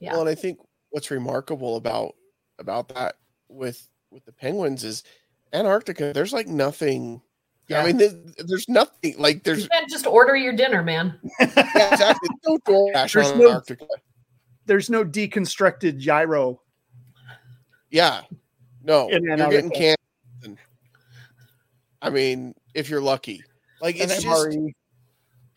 [0.00, 0.12] Yeah.
[0.12, 0.58] Well, and I think
[0.90, 2.14] what's remarkable about
[2.58, 3.16] about that
[3.48, 5.02] with with the penguins is
[5.52, 6.12] Antarctica.
[6.14, 7.20] There's like nothing
[7.68, 7.82] Yeah.
[7.82, 8.14] I mean, there's,
[8.46, 11.18] there's nothing like there's You can't just order your dinner, man.
[11.40, 13.86] yeah, exactly no DoorDash There's on no- Antarctica.
[14.66, 16.60] There's no deconstructed gyro.
[17.90, 18.20] Yeah,
[18.84, 19.96] no, In you're getting Antarctica.
[20.42, 20.58] canned.
[22.02, 23.42] I mean, if you're lucky,
[23.80, 24.72] like it's just MRE.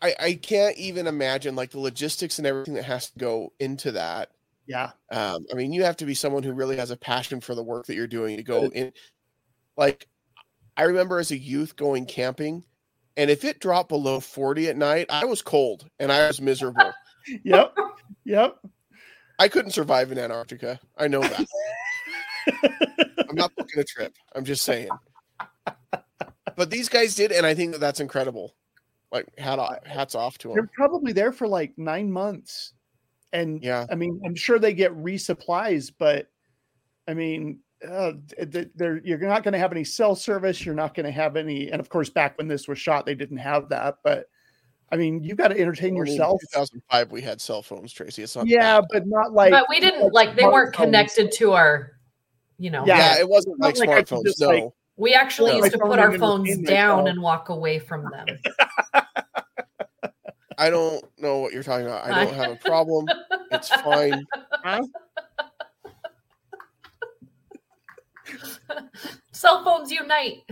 [0.02, 3.92] I I can't even imagine like the logistics and everything that has to go into
[3.92, 4.30] that.
[4.66, 4.90] yeah.
[5.10, 7.62] Um, I mean, you have to be someone who really has a passion for the
[7.62, 8.92] work that you're doing to go in.
[9.76, 10.08] Like,
[10.76, 12.64] I remember as a youth going camping,
[13.16, 16.92] and if it dropped below 40 at night, I was cold and I was miserable.
[17.44, 17.76] Yep.
[18.24, 18.58] Yep.
[19.38, 20.80] I couldn't survive in Antarctica.
[20.98, 21.46] I know that.
[23.30, 24.12] I'm not booking a trip.
[24.34, 24.88] I'm just saying.
[26.56, 28.54] But these guys did, and I think that that's incredible.
[29.10, 30.54] Like, hat off, hats off to them.
[30.56, 32.72] They're probably there for like nine months.
[33.32, 33.86] And Yeah.
[33.90, 36.28] I mean, I'm sure they get resupplies, but
[37.08, 38.12] I mean, uh,
[38.74, 40.64] they're, you're not going to have any cell service.
[40.64, 41.70] You're not going to have any.
[41.70, 43.96] And of course, back when this was shot, they didn't have that.
[44.04, 44.26] But
[44.90, 46.40] I mean, you got to entertain I mean, yourself.
[46.52, 48.22] 2005, we had cell phones, Tracy.
[48.22, 48.88] It's not Yeah, that.
[48.92, 49.50] but not like.
[49.50, 50.84] but we didn't like they weren't smartphones.
[50.84, 51.92] connected to our,
[52.58, 52.86] you know.
[52.86, 52.98] Yeah.
[53.14, 54.24] yeah, it wasn't like like I could smartphones.
[54.26, 54.48] just, no.
[54.48, 54.64] like,
[55.02, 55.58] We actually No.
[55.58, 58.26] used to put our phones down and walk away from them.
[60.58, 62.06] I don't know what you're talking about.
[62.08, 63.06] I don't have a problem.
[63.50, 64.24] It's fine.
[69.32, 70.44] Cell phones unite.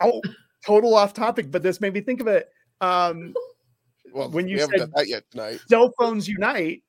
[0.00, 0.20] oh,
[0.66, 2.48] total off topic, but this made me think of it.
[2.80, 3.32] Um,
[4.12, 5.60] Well, When you we haven't said- done that yet tonight.
[5.68, 6.82] cell phones unite.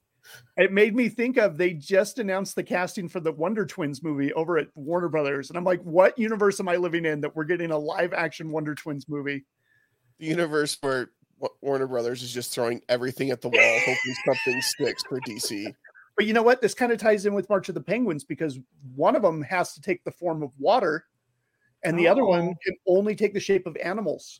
[0.58, 4.34] It made me think of they just announced the casting for the Wonder Twins movie
[4.34, 7.44] over at Warner Brothers, and I'm like, what universe am I living in that we're
[7.44, 9.46] getting a live action Wonder Twins movie?
[10.20, 11.10] The universe where
[11.62, 15.74] Warner Brothers is just throwing everything at the wall, hoping something sticks for DC.
[16.16, 16.62] But you know what?
[16.62, 18.58] This kind of ties in with March of the Penguins because
[18.96, 21.06] one of them has to take the form of water,
[21.84, 22.56] and the other one oh.
[22.64, 24.40] can only take the shape of animals.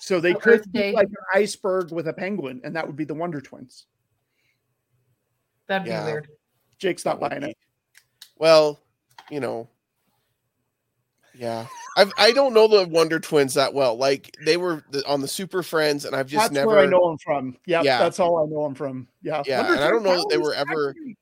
[0.00, 3.04] So they Oh, could be like an iceberg with a penguin, and that would be
[3.04, 3.86] the Wonder Twins.
[5.68, 6.04] That'd Yeah.
[6.04, 6.28] be weird.
[6.78, 7.58] Jake's not That buying be- it.
[8.36, 8.78] Well,
[9.30, 9.68] you know,
[11.34, 11.66] yeah.
[11.96, 13.96] I've, I don't know the Wonder Twins that well.
[13.96, 16.68] Like they were the, on the Super Friends, and I've just That's never.
[16.68, 17.56] where I know them from.
[17.66, 17.98] Yeah, Yeah.
[17.98, 19.08] that's all I know them from.
[19.22, 21.16] Yeah, Yeah, Wonder and I don't know that they were ever- actually-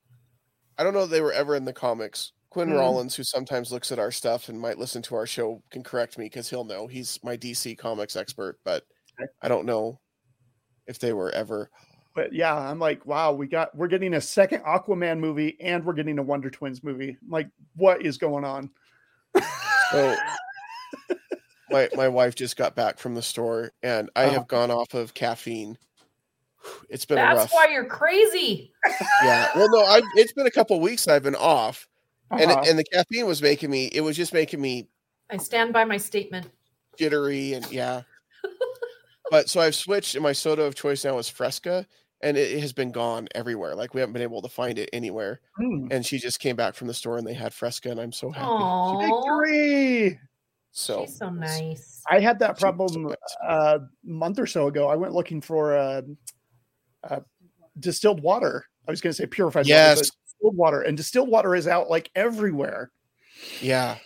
[0.77, 2.33] I don't know that they were ever in the comics.
[2.49, 2.75] Quinn Hmm.
[2.75, 6.17] Rollins, who sometimes looks at our stuff and might listen to our show, can correct
[6.17, 6.87] me because he'll know.
[6.87, 8.83] He's my DC comics expert, but
[9.19, 9.29] Okay.
[9.41, 9.99] I don't know
[10.85, 11.69] if they were ever.
[12.17, 15.93] But yeah, I'm like, wow, we got we're getting a second Aquaman movie and we're
[15.93, 17.09] getting a Wonder Twins movie.
[17.09, 18.71] I'm like, what is going on?
[19.91, 20.15] So
[21.69, 24.33] my my wife just got back from the store, and I Uh-huh.
[24.33, 25.77] have gone off of caffeine.
[26.89, 27.53] It's been a That's rough.
[27.53, 28.73] why you're crazy.
[29.23, 29.47] Yeah.
[29.55, 31.87] Well, no, I've, it's been a couple weeks I've been off,
[32.31, 32.61] and Uh-huh.
[32.63, 33.85] it, and the caffeine was making me.
[33.93, 34.87] It was just making me
[35.29, 36.49] I stand by my statement.
[36.97, 38.01] jittery and yeah.
[39.29, 41.85] but so I've switched, and my soda of choice now is Fresca,
[42.21, 43.75] and it has been gone everywhere.
[43.75, 45.39] Like we haven't been able to find it anywhere.
[45.55, 45.87] Hmm.
[45.91, 48.31] And she just came back from the store, and they had Fresca, and I'm so
[48.31, 48.47] happy.
[48.49, 50.19] Oh, Victory!
[50.71, 52.01] So she's so nice.
[52.09, 53.15] I had that She so problem nice.
[53.47, 54.87] uh, a month or so ago.
[54.87, 56.01] I went looking for uh,
[57.03, 57.19] uh,
[57.79, 58.65] distilled water.
[58.87, 59.97] I was going to say purified water, Yes.
[59.99, 62.91] but distilled water, and distilled water is out like everywhere.
[63.61, 63.97] yeah,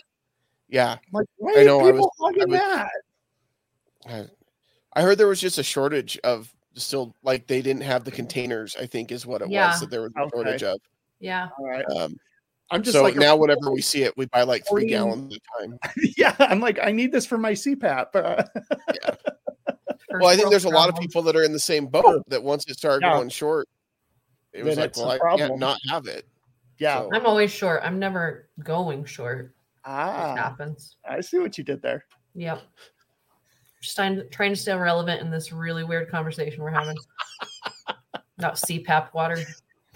[0.70, 0.94] yeah.
[0.94, 2.90] I'm like, why I are know, I people was- I was- that?
[4.08, 4.26] I,
[4.94, 7.14] I heard there was just a shortage of distilled.
[7.24, 8.76] Like they didn't have the containers.
[8.80, 9.72] I think is what it Yeah.
[9.72, 10.30] was that there was a Okay.
[10.34, 10.80] shortage of.
[11.20, 11.50] Yeah.
[11.60, 11.86] All right.
[11.96, 12.16] Um,
[12.72, 14.88] I'm just so like a- now whenever we see it, we buy like three 40
[14.88, 15.80] gallons at a time.
[16.18, 18.16] yeah, I'm like, I need this for my CPAP.
[20.14, 22.24] Uh, Well, I think there's a lot of people that are in the same boat
[22.28, 23.14] that once it started Yeah.
[23.14, 23.70] going short,
[24.52, 25.50] it was Then like, well, I problem.
[25.52, 26.28] can't not have it.
[26.80, 27.00] yeah.
[27.00, 27.82] So- I'm always short.
[27.84, 29.54] I'm never going short.
[29.86, 30.98] Ah, It Ah, happens.
[31.08, 32.06] I see what you did there.
[32.36, 32.62] Yep.
[33.82, 36.98] Just trying, trying to stay relevant in this really weird conversation we're having
[38.38, 39.38] about CPAP water.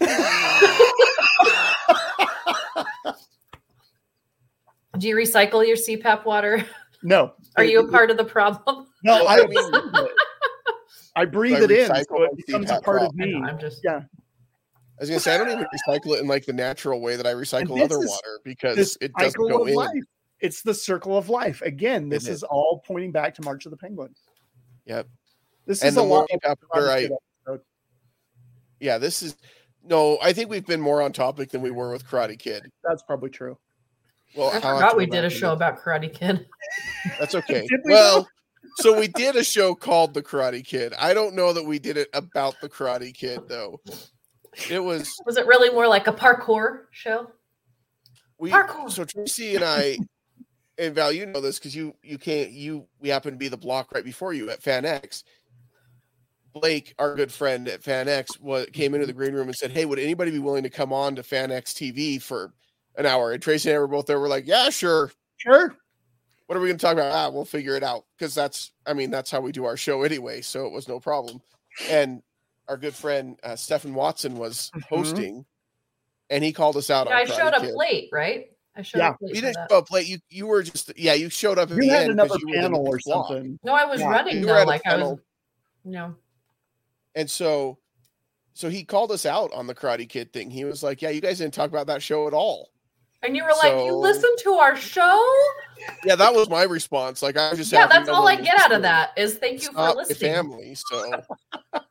[4.98, 6.64] Do you recycle your CPAP water?
[7.02, 7.34] No.
[7.56, 8.86] Are you a part of the problem?
[9.04, 9.72] No, I, I mean-
[11.14, 13.14] I breathe I it in, so it my becomes a CPAP part of prop.
[13.20, 13.48] I know, me.
[13.48, 14.00] I'm just Yeah.
[14.98, 17.26] I was gonna say I don't even recycle it in like the natural way that
[17.26, 19.74] I recycle other water because it doesn't go in.
[19.74, 19.90] life.
[20.40, 21.62] It's the circle of life.
[21.62, 24.18] Again, this is all pointing back to March of the Penguins.
[24.84, 25.08] Yep.
[25.66, 26.28] This And is the a more lot.
[26.30, 27.08] CPAP water I,
[28.80, 29.36] yeah, this is
[29.82, 30.18] no.
[30.22, 32.70] I think we've been more on topic than we were with Karate Kid.
[32.84, 33.56] That's probably true.
[34.36, 36.46] Well, I I'll forgot we did a show about Karate Kid.
[37.18, 37.66] That's okay.
[37.84, 38.28] We well,
[38.76, 40.92] so we did a show called The Karate Kid.
[40.98, 43.80] I don't know that we did it about the Karate Kid though.
[44.70, 47.30] It was Was it really more like a parkour show?
[48.38, 48.90] we Parkour.
[48.90, 49.96] so Tracy and I
[50.78, 53.56] and Val, you know this because you you can't you we happen to be the
[53.56, 55.24] block right before you at FanX.
[56.52, 59.84] Blake, our good friend at FanX, was came into the green room and said, "Hey,
[59.84, 62.54] would anybody be willing to come on to FanX TV for
[62.96, 64.18] an hour?" And Tracy and I were both there.
[64.20, 65.76] We're like, "Yeah, sure." Sure.
[66.46, 67.12] What are we going to talk about?
[67.12, 70.02] Ah, we'll figure it out because that's, I mean, that's how we do our show
[70.02, 70.40] anyway.
[70.40, 71.42] So it was no problem.
[71.90, 72.22] And
[72.68, 74.82] our good friend uh, Stephen Watson was Mhm.
[74.84, 75.46] hosting,
[76.30, 77.08] and he called us out.
[77.08, 78.55] Yeah, I showed up late, right?
[78.76, 79.08] I showed Yeah.
[79.10, 79.34] up late.
[79.34, 79.70] You didn't that.
[79.70, 80.06] show up late.
[80.08, 81.14] You you were just yeah.
[81.14, 82.98] You showed up at You the had end another 'cause you were the panel or
[83.04, 83.28] block.
[83.28, 83.58] something.
[83.64, 84.62] No, I was Yeah, running you though.
[84.62, 85.20] a Like I was, panel.
[85.84, 86.14] no.
[87.14, 87.78] And so,
[88.52, 90.50] so he called us out on the Karate Kid thing.
[90.50, 92.70] He was like, "Yeah, you guys didn't talk about that show at all."
[93.22, 95.34] And you were like, you So- listen to our show?
[96.04, 97.22] Yeah, that was my response.
[97.22, 99.62] Like I was just Yeah, that's all I was get out of that is thank
[99.62, 100.32] you It's for listening.
[100.34, 100.74] family.
[100.74, 101.22] So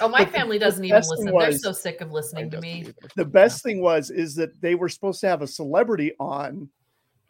[0.00, 1.38] Oh, my family doesn't even best thing listen.
[1.38, 2.80] They're so sick of listening to me.
[2.80, 2.94] either.
[3.16, 6.68] The best thing was is that they were supposed to have a celebrity on,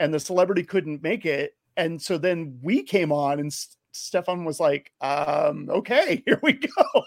[0.01, 4.45] and the celebrity couldn't make it, and so then we came on, and S- Stefan
[4.45, 7.05] was like, um, "Okay, here we go." Oh,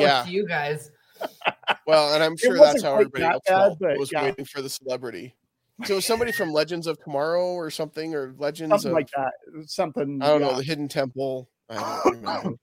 [0.00, 0.20] Yeah.
[0.22, 0.90] it's you guys.
[1.86, 3.98] Well, and I'm sure that's how everybody that else bad, felt.
[3.98, 4.22] was yeah.
[4.24, 5.34] waiting for the celebrity.
[5.84, 9.32] So somebody from Legends of Tomorrow or something, or Legends Something of like that.
[9.68, 10.20] Something.
[10.22, 10.48] I don't yeah.
[10.48, 11.48] know the Hidden Temple.
[11.70, 12.56] I don't remember.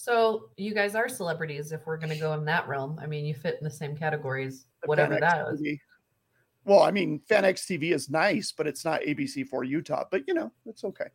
[0.00, 2.98] So you guys are celebrities if we're going to go in that realm.
[3.02, 5.60] I mean, you fit in the same categories, the whatever FanX that is.
[5.60, 5.78] TV.
[6.64, 10.04] Well, I mean, FanX TV is nice, but it's not ABC4 Utah.
[10.10, 11.08] But you know, it's okay.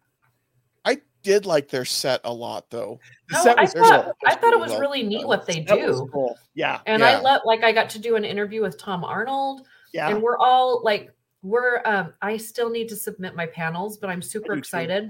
[0.85, 2.99] I did like their set a lot, though.
[3.29, 4.13] The No, set I was there's thought cool.
[4.27, 5.27] I thought it was well really neat done.
[5.29, 6.07] what they do.
[6.13, 6.37] cool.
[6.53, 7.17] Yeah, And Yeah.
[7.17, 10.09] I let like I got to do an interview with Tom Arnold, yeah.
[10.09, 14.21] and we're all like, we're um, I still need to submit my panels, but I'm
[14.21, 14.59] super do too.
[14.59, 15.09] excited.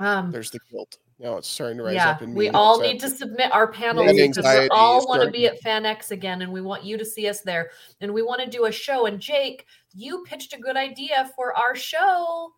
[0.00, 0.98] Um, There's the guilt.
[1.18, 2.36] Now it's starting to rise yeah, up in me.
[2.36, 5.86] we all so- need to submit our panels because we all want to be starting.
[5.86, 8.50] at FanX again, and we want you to see us there, and we want to
[8.50, 9.06] do a show.
[9.06, 12.50] And Jake, you pitched a good idea for our show,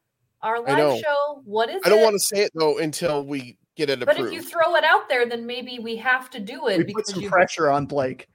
[0.43, 1.43] our live show.
[1.45, 1.83] What is it?
[1.87, 2.05] I don't it?
[2.05, 4.07] want to say it though until we get it approved.
[4.07, 4.35] But approved.
[4.39, 7.07] if you throw it out there, then maybe we have to do it we put
[7.07, 7.29] some you.
[7.29, 8.27] pressure on Blake.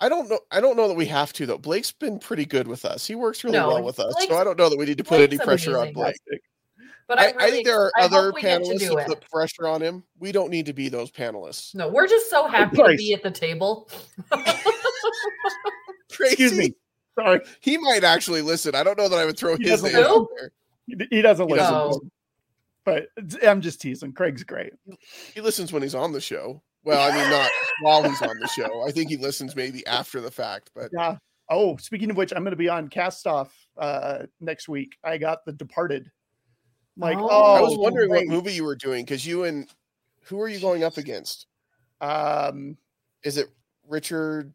[0.00, 0.40] I don't know.
[0.50, 1.58] I don't know that we have to though.
[1.58, 3.06] Blake's been pretty good with us.
[3.06, 4.98] He works really No, well with us, Blake's- so I don't know that we need
[4.98, 5.92] to put any Blake's pressure on.
[5.92, 6.16] Blake.
[7.12, 9.04] But I, really, I think there are I other we get to panelists do who
[9.04, 10.02] put pressure on him.
[10.18, 11.74] We don't need to be those panelists.
[11.74, 13.90] No, we're just so happy to be at the table.
[16.10, 16.74] Tracy, Excuse me.
[17.18, 18.74] Sorry, he might actually listen.
[18.74, 20.52] I don't know that I would throw He his name out there.
[20.86, 21.70] he, he doesn't He listen.
[21.70, 22.12] doesn't
[22.86, 23.08] But
[23.46, 24.14] I'm just teasing.
[24.14, 24.72] Craig's great.
[25.34, 26.62] He listens when he's on the show.
[26.82, 27.50] Well, I mean, not
[27.82, 28.88] while he's on the show.
[28.88, 30.70] I think he listens maybe after the fact.
[30.74, 31.16] But Yeah.
[31.50, 34.96] Oh, speaking of which, I'm going to be on Cast Off uh, next week.
[35.04, 36.10] I got The Departed.
[36.96, 37.28] I'm like, Oh.
[37.30, 38.28] oh, I was wondering great.
[38.28, 39.68] what movie you were doing because you and
[40.24, 41.46] who are you going up against?
[42.00, 42.76] Um,
[43.24, 43.48] Is it
[43.88, 44.52] Richard?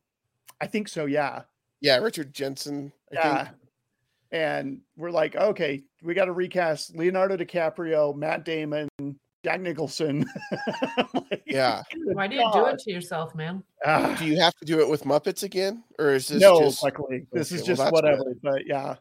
[0.61, 1.05] I think so.
[1.05, 1.43] Yeah.
[1.81, 2.91] Yeah, Richard Jensen.
[3.11, 3.43] I Yeah.
[3.45, 3.55] think.
[4.31, 8.89] And we're like, okay, we got to recast Leonardo DiCaprio, Matt Damon,
[9.45, 10.25] Jack Nicholson.
[11.13, 11.83] Like, Yeah.
[12.13, 13.63] Why do you do it to yourself, man?
[13.85, 16.83] Ah, Do you have to do it with Muppets again, or is this no, just?
[16.83, 18.33] luckily, this Okay, is just that's whatever.
[18.41, 18.95] But yeah,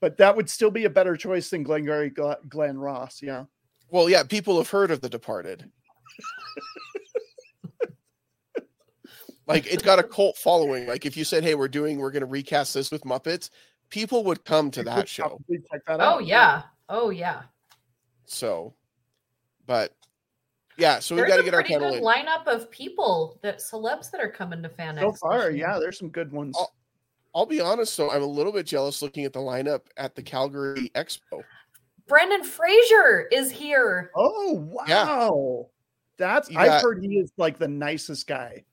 [0.00, 3.20] but that would still be a better choice than Glengarry Gl- Glen Ross.
[3.22, 3.44] Yeah.
[3.90, 5.70] Well, yeah, people have heard of The Departed.
[9.46, 10.86] like it's got a cult following.
[10.86, 13.50] Like if you said, "Hey, we're doing, we're going to recast this with Muppets,"
[13.90, 15.40] people would come to You that show.
[15.70, 16.26] check that Oh out.
[16.26, 16.62] yeah.
[16.88, 17.42] Oh yeah.
[18.24, 18.74] So,
[19.66, 19.94] but
[20.78, 22.02] yeah, so we There's got to get our pretty good in.
[22.04, 24.98] lineup of people that celebs that are coming to fan.
[24.98, 26.56] So far, yeah, there's some good ones.
[26.58, 26.66] Oh,
[27.36, 30.22] I'll be honest, though, I'm a little bit jealous looking at the lineup at the
[30.22, 31.42] Calgary Expo.
[32.08, 34.10] Brendan Fraser is here.
[34.16, 35.68] Oh wow,
[36.16, 38.64] that's You I've heard he is like the nicest guy.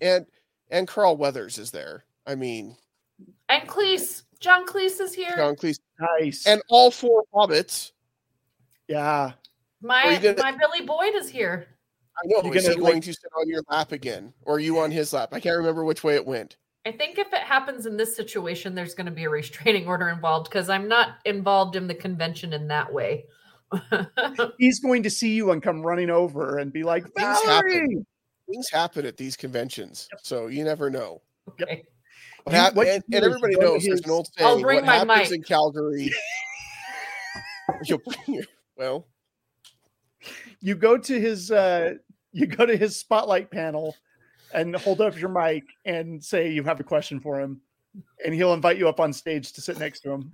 [0.00, 0.24] and
[0.70, 2.04] and Carl Weathers is there.
[2.26, 2.76] I mean,
[3.50, 4.22] And Cleese.
[4.38, 5.34] John Cleese is here.
[5.36, 5.80] John Cleese
[6.18, 6.46] Nice.
[6.46, 7.92] and all four hobbits.
[8.88, 9.32] yeah,
[9.82, 11.66] my gonna- my Billy Boyd is here.
[12.16, 12.42] I know.
[12.44, 14.78] You're Is he gonna, going like- to sit on your lap again, or are you
[14.78, 15.30] on his lap?
[15.32, 16.56] I can't remember which way it went.
[16.86, 20.08] I think if it happens in this situation, there's going to be a restraining order
[20.08, 23.26] involved because I'm not involved in the convention in that way.
[24.58, 27.72] he's going to see you and come running over and be like, Things Valerie!
[27.74, 28.06] happen.
[28.50, 31.20] Things happen at these conventions, so you never know.
[31.50, 31.84] okay.
[32.44, 34.62] What You- hap- you and, and everybody go to knows there's an old I'll saying:
[34.62, 36.10] bring "What my happens mic." in Calgary."
[37.84, 38.00] you'll
[38.76, 39.06] well.
[40.60, 41.94] you go to his uh
[42.32, 43.94] you go to his spotlight panel
[44.54, 47.60] and hold up your mic and say you have a question for him
[48.24, 50.30] and he'll invite you up on stage to sit next to him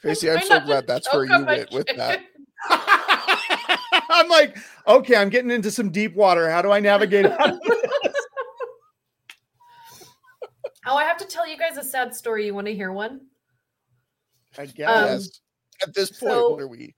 [0.00, 2.20] Tracy, I'm so glad that's where you went with that.
[4.10, 7.60] i'm like okay i'm getting into some deep water how do i navigate out of
[7.60, 7.78] this?
[10.86, 12.44] Oh, I have to tell you guys a sad story.
[12.46, 13.22] You want to hear one?
[14.58, 15.24] I guess.
[15.26, 15.88] Um.
[15.88, 16.94] At this point, so- what are we?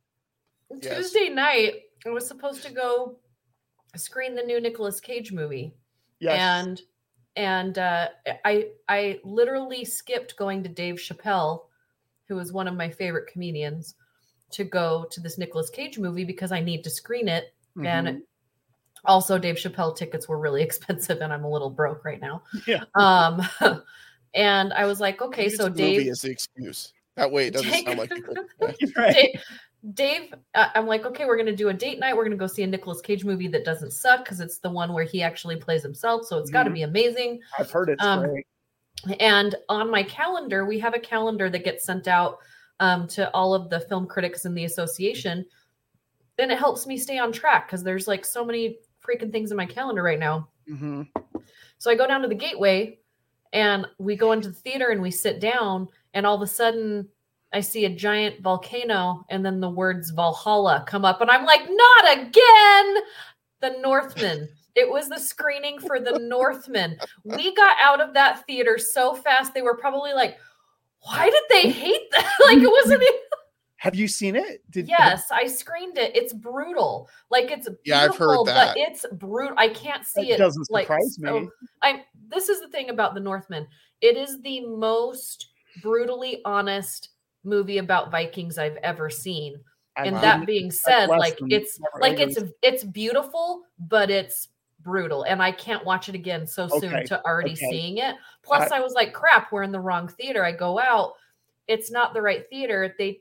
[0.82, 0.96] Yes.
[0.96, 3.18] Tuesday night, I was supposed to go
[3.94, 5.72] screen the new Nicolas Cage movie.
[6.20, 6.38] Yes.
[6.38, 6.80] and
[7.36, 8.08] and uh,
[8.44, 11.66] I I literally skipped going to Dave Chappelle,
[12.28, 13.94] who is one of my favorite comedians,
[14.52, 17.52] to go to this Nicolas Cage movie because I need to screen it.
[17.76, 17.86] Mhm.
[17.86, 18.22] And
[19.04, 22.42] also, Dave Chappelle tickets were really expensive, and I'm a little broke right now.
[22.66, 22.84] Yeah.
[22.94, 23.46] Um,
[24.34, 26.92] and I was like, okay, Use so the movie Dave, as the excuse.
[27.16, 28.92] That way, it doesn't Take- sound like you're.
[28.96, 29.14] right.
[29.14, 29.42] Dave,
[29.94, 32.16] Dave uh, I'm like, okay, we're gonna do a date night.
[32.16, 34.92] We're gonna go see a Nicolas Cage movie that doesn't suck because it's the one
[34.92, 36.26] where he actually plays himself.
[36.26, 37.40] So it's got to be amazing.
[37.58, 38.46] I've heard it's um, great.
[39.20, 42.38] And on my calendar, we have a calendar that gets sent out
[42.80, 45.44] um, to all of the film critics in the association.
[46.36, 49.56] Then it helps me stay on track because there's like so many freaking things in
[49.56, 50.48] my calendar right now.
[50.68, 51.02] hmm
[51.78, 52.98] So I go down to the gateway
[53.52, 57.08] and we go into the theater and we sit down, and all of a sudden
[57.56, 61.62] I see a giant volcano and then the words Valhalla come up, and I'm like,
[61.70, 62.96] not again!
[63.62, 64.46] The Northman.
[64.74, 66.98] It was the screening for the Northman.
[67.24, 70.36] We got out of that theater so fast, they were probably like,
[71.00, 72.30] why did they hate that?
[72.44, 73.14] like it wasn't even
[73.78, 74.62] Have you seen it?
[74.68, 76.14] Did Yes, I screened it.
[76.14, 77.08] It's brutal.
[77.30, 78.74] Like it's Yeah, I've heard that.
[78.74, 79.54] but it's brutal.
[79.56, 80.36] I can't see That it.
[80.38, 81.48] doesn't like, surprise me.
[81.80, 82.00] I'm.
[82.28, 83.66] This is the thing about the Northman.
[84.02, 85.46] It is the most
[85.82, 87.10] brutally honest
[87.46, 89.58] movie about Vikings I've ever seen.
[89.96, 94.48] I And that being said, like it's like it's it's beautiful, but it's
[94.80, 97.70] brutal, and I can't watch it again so soon to already okay.
[97.70, 98.14] seeing it.
[98.42, 100.44] Plus, I was like, crap, we're in the wrong theater.
[100.44, 101.14] I go out,
[101.66, 102.94] it's not the right theater.
[102.98, 103.20] They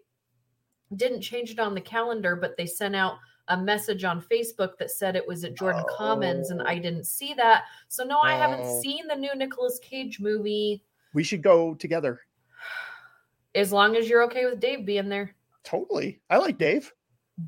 [0.96, 4.92] didn't change it on the calendar, but they sent out a message on Facebook that
[4.92, 6.66] said it was at Jordan Commons, and Oh.
[6.66, 7.64] I didn't see that.
[7.88, 8.82] So no, I haven't Oh.
[8.82, 10.84] seen the new Nicolas Cage movie.
[11.14, 12.20] we should go together.
[13.56, 15.34] As long as you're okay with Dave being there.
[15.64, 16.20] Totally.
[16.30, 16.92] I like Dave.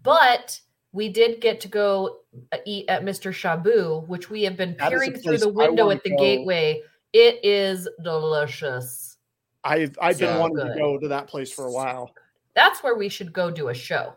[0.04, 0.60] But
[0.92, 2.20] we did get to go
[2.52, 3.32] uh, eat at Mr.
[3.32, 6.18] Shabu, which we have been That peering through the window at the go.
[6.18, 6.82] gateway.
[7.14, 9.18] It is delicious.
[9.64, 12.12] I've I've been So wanting to go to that place for a while.
[12.56, 14.14] That's where we should go do a show.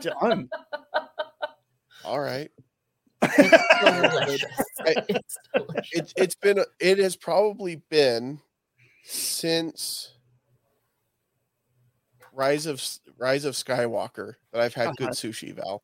[0.00, 0.48] Done.
[2.04, 2.50] All right.
[3.36, 4.64] It's delicious.
[5.92, 6.58] It, it's been.
[6.80, 8.40] It has probably been
[9.04, 10.13] since
[12.34, 12.82] Rise of
[13.16, 15.14] Rise of Skywalker that I've had good Uh-huh.
[15.14, 15.82] sushi, Val.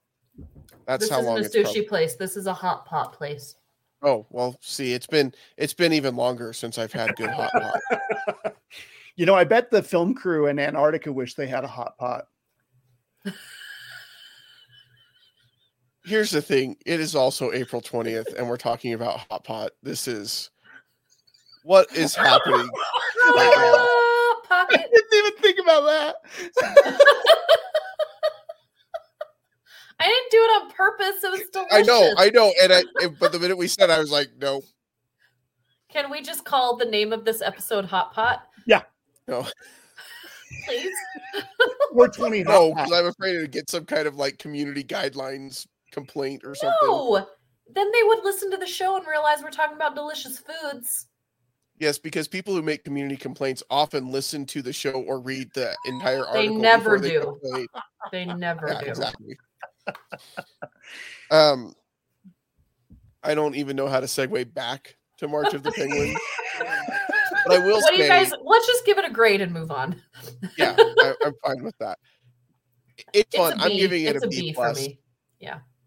[0.86, 1.86] That's This how isn't long a it's sushi been.
[1.86, 2.16] place.
[2.16, 3.56] This is a hot pot place.
[4.02, 8.54] Oh well, see, it's been it's been even longer since I've had good hot pot.
[9.16, 12.26] you know, I bet the film crew in Antarctica wish they had a hot pot.
[16.04, 19.72] Here's the thing: it is also April twentieth, and we're talking about hot pot.
[19.82, 20.50] This is
[21.62, 22.68] what is happening.
[24.70, 24.90] Pocket.
[24.92, 26.16] didn't even think about that.
[30.00, 31.22] I didn't do it on purpose.
[31.22, 31.72] It was delicious.
[31.72, 32.82] I know, I know, and I.
[33.18, 34.62] But the minute we said, I was like, no,
[35.90, 38.46] Can we just call the name of this episode Hot Pot?
[38.66, 38.82] Yeah.
[39.28, 39.46] No,
[40.66, 40.90] Please.
[41.92, 46.42] We're 20 no, because I'm afraid to get some kind of like community guidelines complaint
[46.44, 46.76] or something.
[46.82, 47.26] No.
[47.72, 51.06] Then they would listen to the show and realize we're talking about delicious foods.
[51.80, 55.74] Yes, because people who make community complaints often listen to the show or read the
[55.86, 56.56] entire article.
[56.56, 57.20] They never before they do.
[57.40, 57.66] complain.
[58.12, 58.86] They never Yeah, do.
[58.86, 59.38] exactly.
[61.30, 61.74] um,
[63.22, 66.18] I don't even know how to segue back to March of the Penguins.
[67.46, 68.32] but I will What do say, you guys?
[68.42, 70.00] Let's just give it a grade and move on.
[70.56, 71.98] yeah, I, I'm fine with that.
[73.12, 73.52] It's It's fun.
[73.52, 74.78] a I'm giving it it's a a B B for plus.
[74.78, 74.98] me.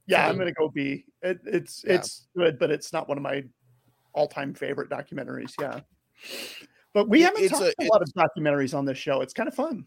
[0.06, 1.06] Yeah, i'm gonna go B.
[1.22, 1.96] It, it's Yeah.
[1.96, 3.44] it's good, but it's not one of my
[4.14, 5.54] all-time favorite documentaries.
[5.60, 5.82] Yeah,
[6.94, 9.22] but we haven't it's talked a- a, lot of documentaries on this show.
[9.22, 9.86] It's kind of fun.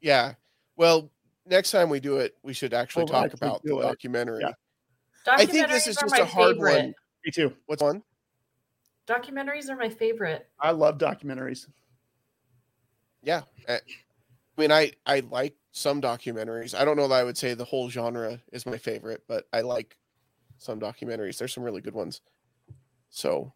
[0.00, 0.34] Yeah.
[0.76, 1.10] Well,
[1.46, 3.82] next time we do it, we should actually We'll talk actually about the it.
[3.82, 4.40] documentary.
[4.42, 4.52] Yeah.
[5.26, 6.76] I think this is just a hard favorite.
[6.76, 6.94] one.
[7.24, 7.52] Me too.
[7.66, 8.02] What's one?
[9.06, 10.48] Documentaries are my favorite.
[10.60, 11.66] I love documentaries.
[13.22, 13.42] Yeah.
[13.68, 13.80] I I
[14.60, 16.74] mean, I I like some documentaries.
[16.78, 19.60] I don't know that I would say the whole genre is my favorite, but I
[19.60, 19.96] like
[20.58, 21.38] some documentaries.
[21.38, 22.20] There's some really good ones.
[23.10, 23.52] So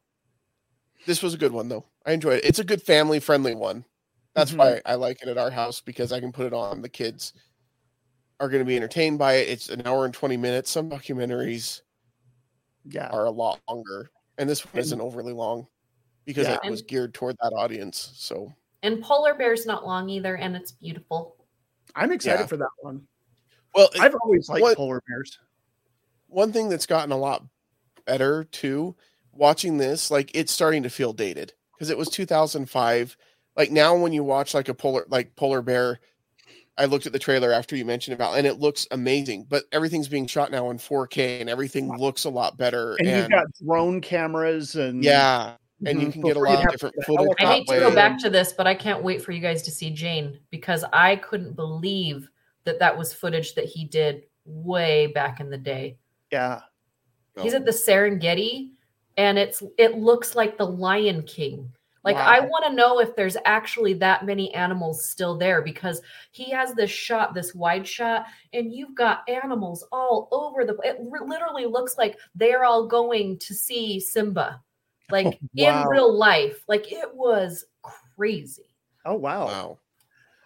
[1.07, 1.85] this was a good one though.
[2.07, 2.45] I enjoyed it.
[2.45, 3.85] It's a good family friendly one.
[4.35, 4.57] That's Mhm.
[4.59, 6.81] why I like it at our house because I can put it on.
[6.83, 7.35] The kids
[8.41, 9.49] are going to be entertained by it.
[9.49, 10.71] It's an hour and 20 minutes.
[10.71, 11.83] Some documentaries
[12.85, 15.69] Yeah, are a lot longer, and this one isn't overly long
[16.25, 16.59] because Yeah.
[16.65, 18.11] it was geared toward that audience.
[18.17, 21.37] So And Polar Bear's not long either, and it's beautiful.
[21.95, 22.47] I'm excited Yeah.
[22.47, 23.07] for that one.
[23.75, 25.39] well, I've always liked what- polar bears.
[26.27, 27.45] one thing that's gotten a lot
[28.07, 28.97] better too
[29.33, 33.17] watching this like it's starting to feel dated because it was 2005.
[33.57, 36.01] Like now, when you watch like a polar like polar bear,
[36.79, 39.47] I looked at the trailer after you mentioned about, and it looks amazing.
[39.49, 42.97] But everything's being shot now in 4K, and everything looks a lot better.
[43.01, 46.13] And, you've got drone cameras and yeah, and you Mhm.
[46.13, 47.29] can get a lot of different footage.
[47.41, 49.71] I hate to go back to this, but I can't wait for you guys to
[49.71, 52.29] see Jane because I couldn't believe
[52.65, 55.99] that that was footage that he did way back in the day.
[56.31, 56.61] yeah.
[57.41, 58.71] He's at the Serengeti
[59.17, 61.73] and it's it looks like the Lion King.
[62.05, 66.03] Like I want to know if there's actually that many animals still there because
[66.33, 70.77] he has this shot, this wide shot, and you've got animals all over the.
[70.83, 74.61] It r- literally looks like they're all going to see Simba,
[75.11, 75.83] like wow.
[75.83, 76.65] in real life.
[76.67, 77.67] Like it was
[78.17, 78.75] crazy.
[79.05, 79.47] Oh wow.
[79.47, 79.79] Wow.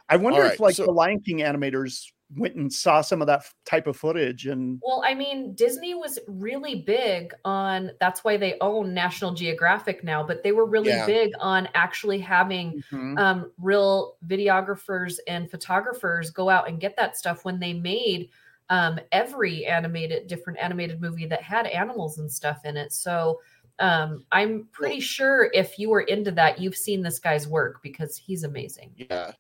[0.09, 3.27] I wonder All if like so- the Lion King animators went and saw some of
[3.29, 8.37] that type of footage and Well, I mean, Disney was really big on that's why
[8.37, 11.07] they own National Geographic now, but they were really Yeah.
[11.07, 13.17] big on actually having Mhm.
[13.17, 18.31] um, real videographers and photographers go out and get that stuff when they made
[18.69, 22.93] um, every animated different animated movie that had animals and stuff in it.
[22.93, 23.41] So
[23.79, 28.17] um, I'm pretty sure if you were into that, you've seen this guy's work because
[28.17, 28.95] he's amazing.
[28.97, 29.35] Yeah.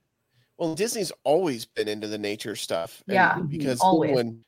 [0.59, 3.03] Well, Disney's always been into the nature stuff.
[3.07, 4.15] Yeah, Because always.
[4.15, 4.45] when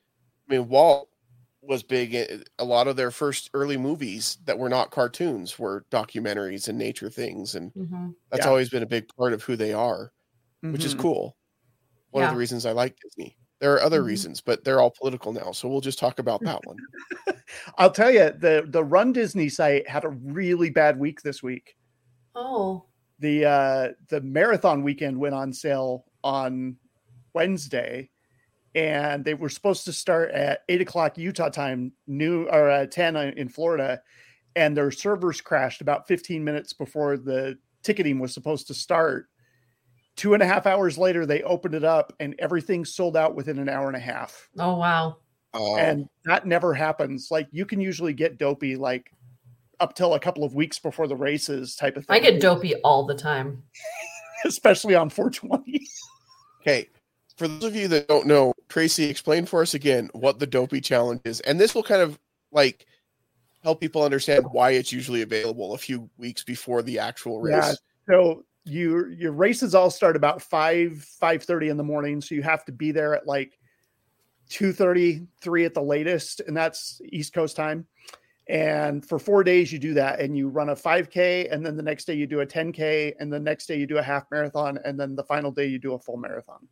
[0.49, 1.11] I mean Walt
[1.63, 5.85] was big in- a lot of their first early movies that were not cartoons were
[5.91, 8.15] documentaries and nature things and Mhm.
[8.31, 8.51] that's Yeah.
[8.51, 10.13] always been a big part of who they are,
[10.71, 11.01] which is Mhm.
[11.01, 11.37] cool.
[12.11, 13.37] One of the reasons I like Disney.
[13.61, 14.05] There are other Mhm.
[14.05, 16.83] reasons, but they're all political now, so we'll just talk about that one.
[17.79, 21.77] I'll tell you the the Run Disney site had a really bad week this week.
[22.35, 22.88] Oh,
[23.21, 26.77] The uh the marathon weekend went on sale on
[27.35, 28.11] Wednesday
[28.75, 33.17] and they were supposed to start at eight o'clock Utah time, new or uh, 10
[33.17, 34.01] in Florida,
[34.55, 39.27] and their servers crashed about 15 minutes before the ticketing was supposed to start.
[40.17, 43.59] Two and a half hours later, they opened it up and everything sold out within
[43.59, 44.49] an hour and a half.
[44.59, 45.17] oh wow.
[45.55, 47.29] Uh, and that never happens.
[47.31, 49.11] Like you can usually get dopey like
[49.81, 52.17] up till a couple of weeks before the races type of thing.
[52.17, 53.63] I get dopey all the time.
[54.45, 55.87] especially on 420.
[56.61, 56.89] Okay.
[57.37, 60.81] For those of you that don't know, Tracy, explain for us again what the dopey
[60.81, 61.41] challenge is.
[61.41, 62.19] And this will kind of
[62.51, 62.87] like
[63.63, 67.55] help people understand why it's usually available a few weeks before the actual race.
[67.55, 67.75] Yeah.
[68.09, 72.21] So your your races all start about five five thirty in the morning.
[72.21, 73.59] So you have to be there at like
[74.49, 77.87] two thirty three at the latest, and that's East Coast time.
[78.49, 81.83] And for four days, you do that, and you run a 5K, and then the
[81.83, 84.79] next day you do a 10K, and the next day you do a half marathon,
[84.85, 86.67] and then the final day you do a full marathon.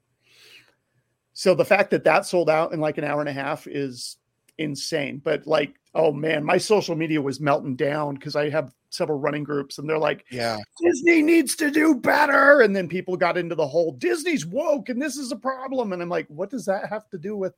[1.34, 4.16] So the fact that that sold out in like an hour and a half is
[4.56, 5.20] insane.
[5.22, 9.44] But like, oh man, my social media was melting down because I have several running
[9.44, 10.56] groups, and they're like, Yeah.
[10.80, 12.62] Disney needs to do better.
[12.62, 15.92] And then people got into the whole Disney's woke and this is a problem.
[15.92, 17.54] And I'm like, what does that have to do with?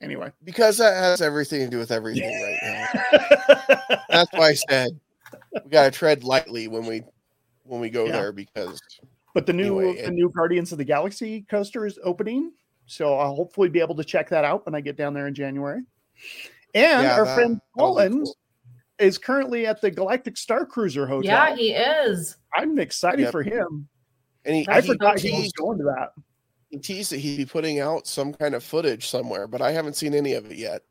[0.00, 3.98] Anyway, Because that has everything to do with everything right now.
[4.08, 4.90] That's why I said
[5.64, 7.02] we gotta tread lightly when we
[7.64, 8.12] when we go Yeah.
[8.12, 8.80] there because
[9.34, 12.52] but the new Anyway, the it- new Guardians of the Galaxy coaster is opening,
[12.86, 15.34] so I'll hopefully be able to check that out when I get down there in
[15.34, 15.82] January.
[16.74, 18.36] And Yeah, our that- friend that'll Colin cool.
[18.98, 21.24] is currently at the Galactic Star Cruiser Hotel.
[21.24, 22.36] Yeah, he is.
[22.54, 23.32] I'm excited Yep.
[23.32, 23.88] for him.
[24.44, 26.10] and he, I he forgot he was going to that.
[26.70, 29.94] He teased that he'd be putting out some kind of footage somewhere, but I haven't
[29.96, 30.82] seen any of it yet.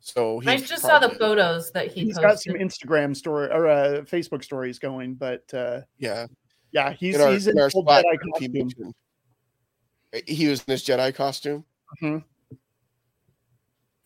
[0.00, 2.54] So I he's just saw the photos that he He's got some.
[2.54, 6.26] Instagram story or uh, Facebook stories going, but uh, Yeah,
[6.72, 8.94] yeah, he's in our, he's in in our full Slack Jedi group, he mentioned-
[10.26, 11.64] he was in his Jedi costume.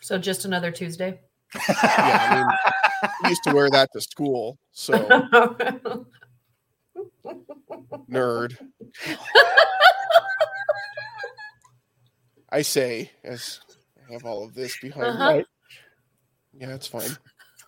[0.00, 1.20] So just another Tuesday.
[1.54, 4.58] Yeah, I mean, he used to wear that to school.
[4.72, 4.94] So
[8.10, 8.56] nerd.
[12.52, 13.60] I say as
[14.08, 15.28] I have all of this behind Uh-huh.
[15.30, 15.34] me.
[15.38, 15.46] Right.
[16.54, 17.10] Yeah, it's fine.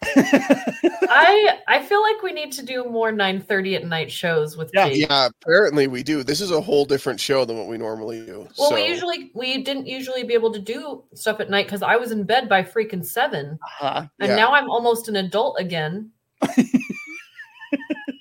[0.05, 4.89] I I feel like we need to do more 9:30 at night shows with Yeah,
[4.91, 5.09] Jake.
[5.09, 6.23] Yeah, apparently we do.
[6.23, 8.47] This is a whole different show than what we normally do.
[8.59, 11.81] Well, so, we usually we didn't usually be able to do stuff at night because
[11.83, 14.07] I was in bed by freaking seven, Uh-huh.
[14.21, 14.37] and Yeah.
[14.37, 16.11] now I'm almost an adult again.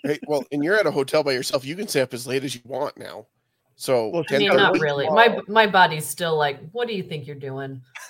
[0.05, 1.63] Hey, well, and you're at a hotel by yourself.
[1.65, 3.25] You can stay up as late as you want now.
[3.75, 5.07] So Well, I mean, not really.
[5.09, 7.81] My my body's still like, what do you think you're doing?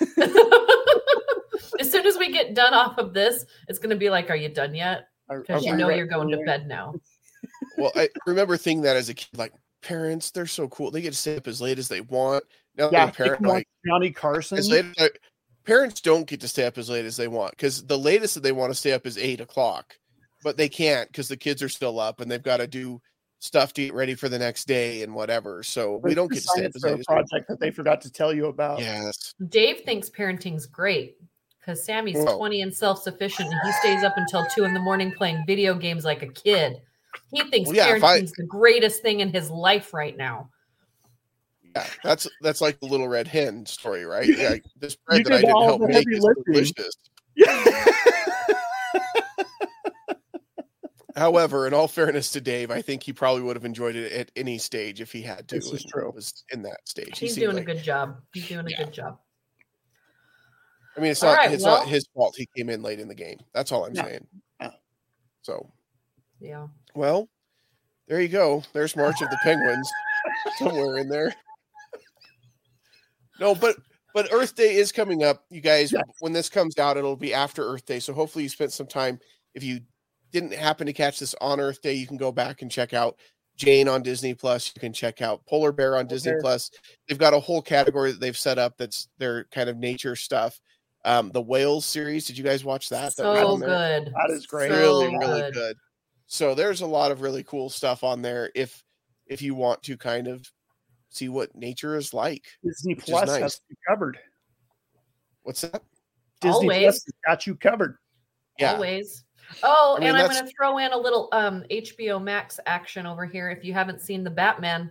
[1.80, 4.48] as soon as we get done off of this, it's gonna be like, are you
[4.48, 5.08] done yet?
[5.28, 6.94] Because you know re- you're going to bed now.
[7.78, 9.52] Well, I remember thinking that as a kid, like
[9.82, 10.90] parents, they're so cool.
[10.90, 12.44] They get to stay up as late as they want.
[12.76, 14.58] Now Yeah, they're parent, like Johnny Carson.
[14.58, 15.08] as late as I,
[15.64, 18.42] parents don't get to stay up as late as they want because the latest that
[18.42, 19.94] they want to stay up is eight o'clock.
[20.42, 23.00] but they can't because the kids are still up and they've got to do
[23.44, 25.62] stuff to get ready for the next day and whatever.
[25.62, 27.70] So we don't get to stay up science as fair late as project that they
[27.78, 28.80] forgot to tell you about.
[28.80, 29.34] Yes.
[29.48, 31.18] Dave thinks parenting's great
[31.60, 32.38] because Sammy's Whoa.
[32.38, 35.74] 20 and self sufficient and he stays up until two in the morning playing video
[35.74, 36.80] games like a kid.
[37.30, 40.48] He thinks Well, yeah, if I- parenting's the greatest thing in his life right now.
[41.76, 44.26] Yeah, that's that's like the little red hen story, right?
[44.38, 46.44] Yeah, this bread You that I did didn't help make is lifting.
[46.52, 46.94] delicious.
[47.36, 47.64] Yeah.
[51.16, 54.30] However, in all fairness to Dave, I think he probably would have enjoyed it at
[54.34, 55.54] any stage if he had to.
[55.56, 56.10] This is and true.
[56.12, 57.18] Was in that stage.
[57.18, 58.20] He's seemed doing like- a good job.
[58.32, 58.84] He's doing a Yeah.
[58.84, 59.20] good job.
[60.96, 62.34] I mean, it's All not right, it's well- not his fault.
[62.36, 63.38] He came in late in the game.
[63.52, 64.02] That's all I'm No.
[64.02, 64.26] saying.
[64.60, 64.72] No.
[65.42, 65.72] So,
[66.40, 66.66] Yeah.
[66.94, 67.28] well,
[68.08, 68.62] there you go.
[68.72, 69.88] There's March of the Penguins
[70.58, 71.34] somewhere in there.
[73.40, 73.76] No, but
[74.14, 75.90] but Earth Day is coming up, you guys.
[75.90, 76.02] Yes.
[76.20, 77.98] When this comes out, it'll be after Earth Day.
[77.98, 79.18] So hopefully you spent some time.
[79.54, 79.80] If you
[80.34, 83.18] didn't happen to catch this on Earth Day, you can go back and check out
[83.56, 84.70] Jane on Disney Plus.
[84.74, 86.40] You can check out Polar Bear on Disney Bear.
[86.42, 86.70] Plus.
[87.08, 90.60] They've got a whole category that they've set up that's their kind of nature stuff.
[91.06, 92.26] Um, the Whales series.
[92.26, 93.14] Did you guys watch that?
[93.16, 94.00] That was So on there?
[94.00, 94.12] good.
[94.12, 94.70] That is great.
[94.70, 95.76] really So really good
[96.26, 98.82] so there's a lot of really cool stuff on there if
[99.26, 100.50] if you want to kind of
[101.10, 103.40] see what nature is like Disney Plus nice.
[103.42, 104.18] has you covered.
[105.42, 105.82] what's that
[106.40, 106.82] Disney Always.
[106.82, 107.96] Plus has got you covered.
[108.58, 109.23] yeah Always.
[109.62, 113.06] Oh, I mean, and I'm going to throw in a little um HBO Max action
[113.06, 113.50] over here.
[113.50, 114.90] If you haven't seen the Batman,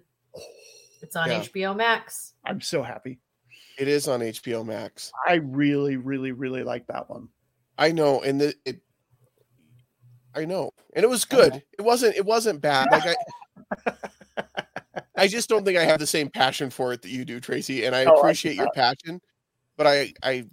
[1.01, 1.39] it's on Yeah.
[1.41, 2.33] HBO Max.
[2.45, 3.19] I'm so happy.
[3.77, 7.27] it is on hbo max I really, really, really like that one.
[7.77, 8.81] i know and the it
[10.35, 11.41] i know and it was I know.
[11.49, 13.15] good it wasn't it wasn't bad like
[13.87, 13.93] i
[15.15, 17.85] i just don't think i have the same passion for it that you do tracy
[17.85, 19.19] and i Oh, I appreciate your passion
[19.77, 20.45] but i i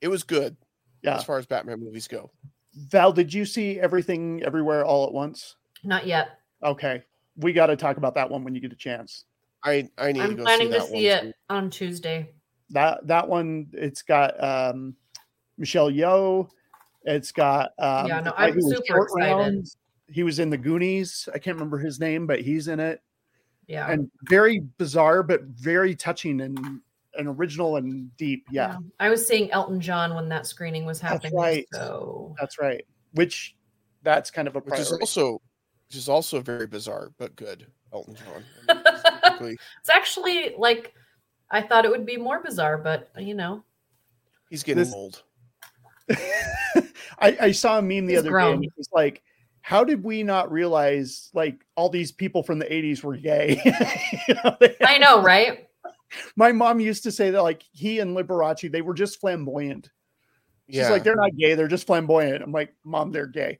[0.00, 0.56] it was good
[1.02, 1.16] Yeah.
[1.18, 2.30] as far as batman movies go
[2.74, 5.56] Val, did you see everything everywhere all at once?
[5.84, 6.38] Not yet.
[6.62, 7.02] Okay.
[7.36, 9.24] We got to talk about that one when you get a chance.
[9.64, 11.32] i i need to I'm go planning see to that see one it too.
[11.50, 12.30] on Tuesday.
[12.70, 14.96] That that one, it's got um,
[15.58, 16.48] Michelle Yeoh.
[17.04, 19.34] It's got um, Yeah, no, I'm super excited.
[19.34, 19.66] Round.
[20.08, 21.28] He was in the Goonies.
[21.34, 23.02] I can't remember his name, but he's in it.
[23.66, 23.90] Yeah.
[23.90, 26.80] And very bizarre, but very touching and
[27.16, 28.44] and original and deep.
[28.50, 31.32] Yeah, I was seeing Elton John when that screening was happening.
[31.32, 31.56] That's happening.
[31.58, 31.66] right.
[31.72, 32.84] So that's right.
[33.12, 33.56] Which
[34.02, 35.40] that's kind of a which is also
[35.88, 40.92] which is also very bizarre but good elton john I mean, specifically, it's actually like
[41.52, 43.62] I thought it would be more bizarre, but you know,
[44.50, 45.22] he's getting This- old
[47.18, 48.54] I, I saw a meme the He's other day grown.
[48.54, 49.22] and it was like,
[49.60, 53.60] how did we not realize like all these people from the 80s were gay?
[54.28, 55.68] You know, they- I know, right?
[56.36, 59.90] My mom used to say that like he and Liberace, they were just flamboyant.
[60.68, 62.42] She's yeah like, they're not gay, they're just flamboyant.
[62.42, 63.58] I'm like, Mom, they're gay.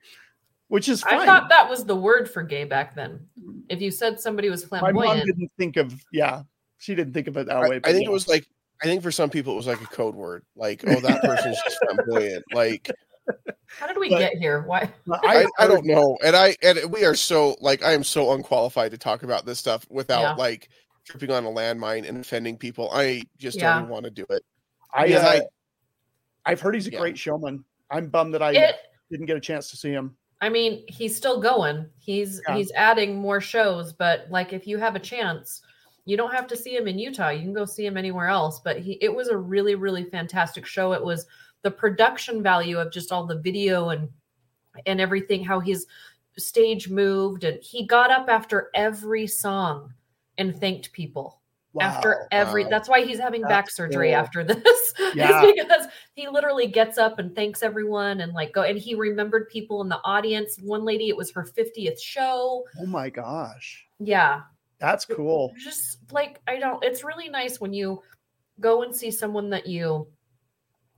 [0.69, 1.21] Which is fine.
[1.21, 3.27] I thought that was the word for gay back then.
[3.69, 4.97] If you said somebody was flamboyant.
[4.97, 6.43] my mom didn't think of yeah,
[6.79, 7.81] she didn't think of it that I, way.
[7.85, 8.11] I think yeah.
[8.11, 8.47] it was like
[8.83, 11.59] i think for some people it was like a code word like oh that person's
[11.65, 12.91] just flamboyant like
[13.67, 14.63] how did we but- get here?
[14.63, 14.91] Why?
[15.11, 18.91] I, I don't know and i and we are so like i am so unqualified
[18.91, 20.35] to talk about this stuff without Yeah.
[20.35, 20.69] like
[21.05, 23.79] tripping on a landmine and offending people i just Yeah.
[23.79, 24.45] don't want to do it
[24.95, 25.41] I, uh, I
[26.45, 26.99] I've heard he's a Yeah.
[26.99, 27.65] great showman.
[27.91, 28.77] I'm bummed that I It
[29.11, 30.17] didn't get a chance to see him.
[30.43, 31.89] I mean, he's still going.
[31.99, 32.57] He's Yeah.
[32.57, 35.63] he's adding more shows, but like if you have a chance,
[36.05, 37.31] you don't have to see him in Utah.
[37.31, 38.59] You can go see him anywhere else.
[38.61, 40.93] But he it was a really, really fantastic show.
[40.93, 41.27] It was
[41.63, 44.11] the production value of just all the video and
[44.85, 45.87] and everything, how his
[46.37, 49.95] stage moved, and he got up after every song
[50.39, 51.41] and thanked people.
[51.81, 52.71] after every wow.
[52.71, 54.17] that's why he's having back surgery cool.
[54.17, 55.43] after this Yeah.
[55.57, 59.81] because he literally gets up and thanks everyone and like go and he remembered people
[59.81, 63.87] in the audience one lady it was her 50th show Oh my gosh.
[63.99, 64.43] yeah
[64.81, 65.53] That's cool.
[65.57, 68.03] just like i don't it's really nice when you
[68.61, 70.07] go and see someone that you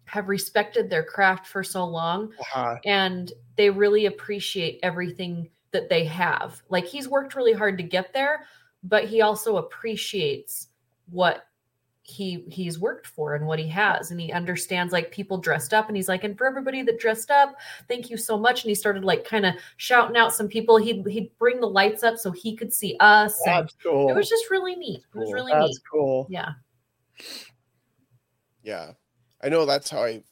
[0.06, 6.04] have respected their craft for so long Uh, and they really appreciate everything that they
[6.04, 6.60] have.
[6.68, 8.44] Like he's worked really hard to get there,
[8.84, 10.68] but he also appreciates
[11.10, 11.46] what
[12.06, 15.88] he he's worked for and what he has and he understands like people dressed up
[15.88, 17.56] and he's like and for everybody that dressed up
[17.88, 21.02] thank you so much and he started like kind of shouting out some people he'd
[21.08, 24.10] he'd bring the lights up so he could see us and that's cool.
[24.10, 25.32] it was just really neat it was Cool.
[25.32, 26.26] really that's neat cool.
[26.28, 26.50] yeah
[28.62, 28.92] Yeah,
[29.42, 30.22] I know that's how I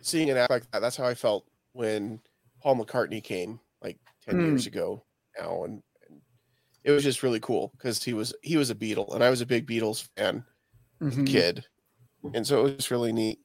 [0.00, 0.80] seeing an act like that.
[0.80, 2.20] That's how I felt when
[2.60, 4.46] Paul McCartney came like ten Hmm.
[4.46, 5.04] years ago
[5.38, 5.82] now, and, and
[6.86, 9.40] it was just really cool because he was he was a Beatle, and I was
[9.40, 10.44] a big Beatles fan
[11.02, 11.26] as a Mhm.
[11.26, 11.64] kid,
[12.32, 13.40] and so it was really neat.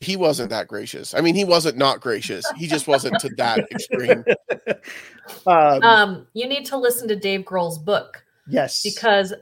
[0.00, 1.14] he wasn't that gracious.
[1.14, 2.44] I mean, he wasn't not gracious.
[2.58, 4.24] He just wasn't to that extreme.
[5.46, 8.82] um, Um, you need to listen to Dave Grohl's book yes.
[8.82, 9.32] because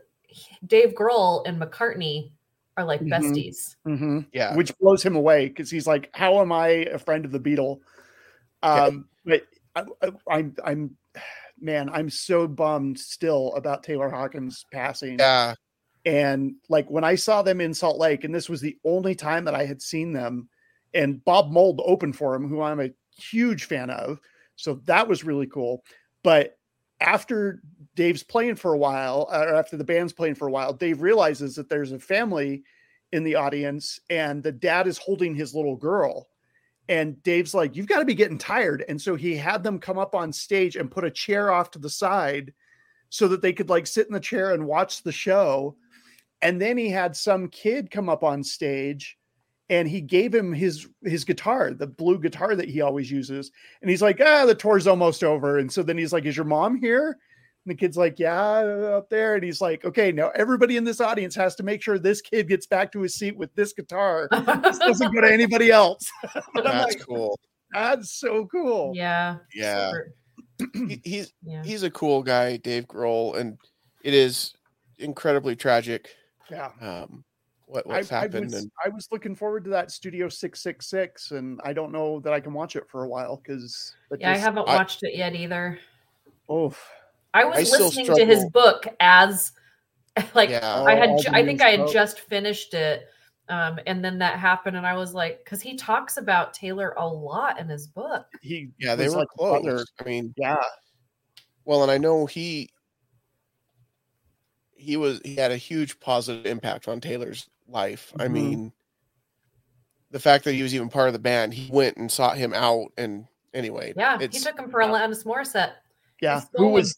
[0.66, 2.30] Dave Grohl and McCartney
[2.76, 3.10] are like Mhm.
[3.10, 3.74] besties.
[3.86, 4.26] Mhm.
[4.32, 4.54] Yeah.
[4.56, 7.80] which blows him away because he's like, "How am I a friend of the Beatle?"
[8.62, 9.42] Um, but
[9.74, 10.96] I, I, I'm, I'm,
[11.64, 15.18] man, I'm so bummed still about Taylor Hawkins passing.
[15.18, 15.54] Yeah.
[16.04, 19.46] And like when I saw them in Salt Lake, and this was the only time
[19.46, 20.48] that I had seen them,
[20.92, 24.20] and Bob Mould opened for him, who I'm a huge fan of.
[24.56, 25.82] So that was really cool.
[26.22, 26.58] But
[27.00, 27.62] after
[27.96, 31.00] Dave's playing for a while, uh, or after the band's playing for a while, Dave
[31.00, 32.62] realizes that there's a family
[33.12, 36.28] in the audience, and the dad is holding his little girl.
[36.88, 38.84] And Dave's like, You've got to be getting tired.
[38.88, 41.78] And so he had them come up on stage and put a chair off to
[41.78, 42.52] the side
[43.08, 45.76] so that they could like sit in the chair and watch the show.
[46.42, 49.16] And then he had some kid come up on stage
[49.70, 53.50] and he gave him his his guitar, the blue guitar that he always uses.
[53.80, 55.58] And he's like, ah, the tour's almost over.
[55.58, 57.18] And so then he's like, Is your mom here?
[57.64, 59.34] And the kid's like, Yeah, up there.
[59.36, 62.48] And he's like, Okay, now everybody in this audience has to make sure this kid
[62.48, 64.28] gets back to his seat with this guitar.
[64.30, 66.10] This doesn't go to anybody else.
[66.54, 67.38] That's like, cool.
[67.72, 68.92] That's so cool.
[68.94, 69.36] yeah.
[69.54, 69.92] Yeah.
[70.74, 71.62] He, he's Yeah.
[71.64, 73.58] he's a cool guy, Dave Grohl, and
[74.02, 74.52] it is
[74.98, 76.10] incredibly tragic
[76.50, 76.70] Yeah.
[76.80, 77.24] um
[77.66, 81.30] what I, what's I happened was, and I was looking forward to that Studio 666,
[81.32, 84.36] and I don't know that I can watch it for a while because Yeah, I
[84.36, 85.78] haven't I- watched it yet either.
[86.48, 86.74] Oh,
[87.34, 89.52] I was I still listening to his book as
[90.34, 90.82] like yeah.
[90.82, 93.08] I had all ju- I think I had news just finished it.
[93.50, 97.06] Um, and then that happened, and I was like, because he talks about Taylor a
[97.06, 98.24] lot in his book.
[98.40, 99.62] he yeah, they were like close.
[99.62, 99.84] brother.
[100.00, 100.56] I mean, Yeah,
[101.66, 102.70] well, and I know he
[104.76, 108.12] he was he had a huge positive impact on Taylor's life.
[108.18, 108.32] I Mhm.
[108.32, 108.72] mean,
[110.10, 112.54] the fact that he was even part of the band, he went and sought him
[112.54, 115.74] out and anyway, Yeah, he took him for a Alanis Morissette.
[116.20, 116.42] yeah.
[116.54, 116.96] Who was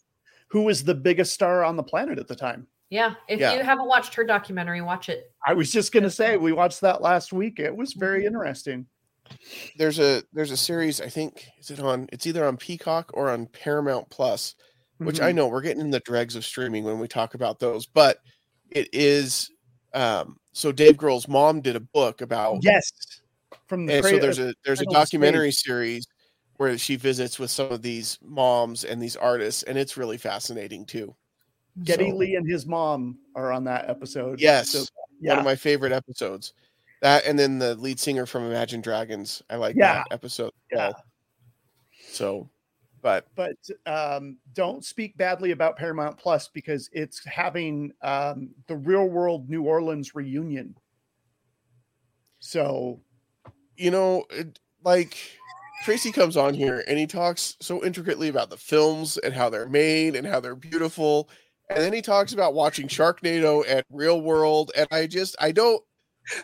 [0.49, 2.67] who was the biggest star on the planet at the time?
[2.89, 3.53] Yeah, if Yeah.
[3.55, 5.31] you haven't watched her documentary, watch it.
[5.45, 7.59] I was just gonna say we watched that last week.
[7.59, 8.27] It was very Mhm.
[8.27, 8.87] interesting.
[9.77, 13.29] there's a there's a series I think is it on it's either on Peacock or
[13.29, 14.55] on Paramount Plus,
[14.99, 15.35] which I Mhm.
[15.35, 18.19] know we're getting in the dregs of streaming when we talk about those, but
[18.71, 19.49] it is
[19.93, 22.89] um so Dave Grohl's mom did a book about yes,
[23.67, 26.07] from the and so there's a there's a Cradle to documentary series
[26.57, 30.85] where she visits with some of these moms and these artists and it's really fascinating
[30.85, 31.15] too.
[31.83, 34.39] Geddy so- Lee and his mom are on that episode.
[34.41, 34.71] Yes.
[34.71, 34.83] So,
[35.21, 36.53] One of my favorite episodes.
[37.01, 39.43] That and then the lead singer from Imagine Dragons.
[39.49, 39.95] I like Yeah.
[39.95, 40.51] that episode.
[40.71, 40.91] Yeah.
[42.09, 42.49] So
[43.01, 43.55] but but
[43.85, 49.63] um, don't speak badly about Paramount Plus because it's having um, the real world New
[49.63, 50.75] Orleans reunion.
[52.39, 52.99] So
[53.75, 55.15] you know, it, like
[55.83, 59.69] Tracy comes on here and he talks so intricately about the films and how they're
[59.69, 61.29] made and how they're beautiful.
[61.69, 64.71] And then he talks about watching Sharknado at Real World.
[64.75, 65.81] And I just, I don't,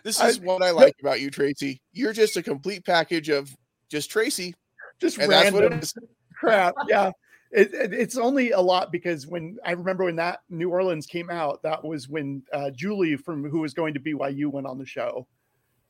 [0.03, 1.81] this I- is what I like about you, Tracy.
[1.91, 3.53] You're just a complete package of
[3.89, 4.53] just Tracy.
[4.99, 5.93] just And that's random what it is.
[6.38, 6.73] crap.
[6.88, 7.11] Yeah.
[7.51, 11.29] It, it- it's only a lot because when I remember when that New Orleans came
[11.29, 14.86] out, that was when uh, Julie from who was going to BYU went on the
[14.86, 15.27] show,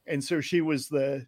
[0.05, 1.25] and so she was the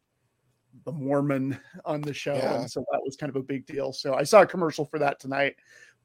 [0.83, 2.59] the Mormon on the show, Yeah.
[2.59, 3.93] and so that was kind of a big deal.
[3.93, 5.55] So I saw a commercial for that tonight,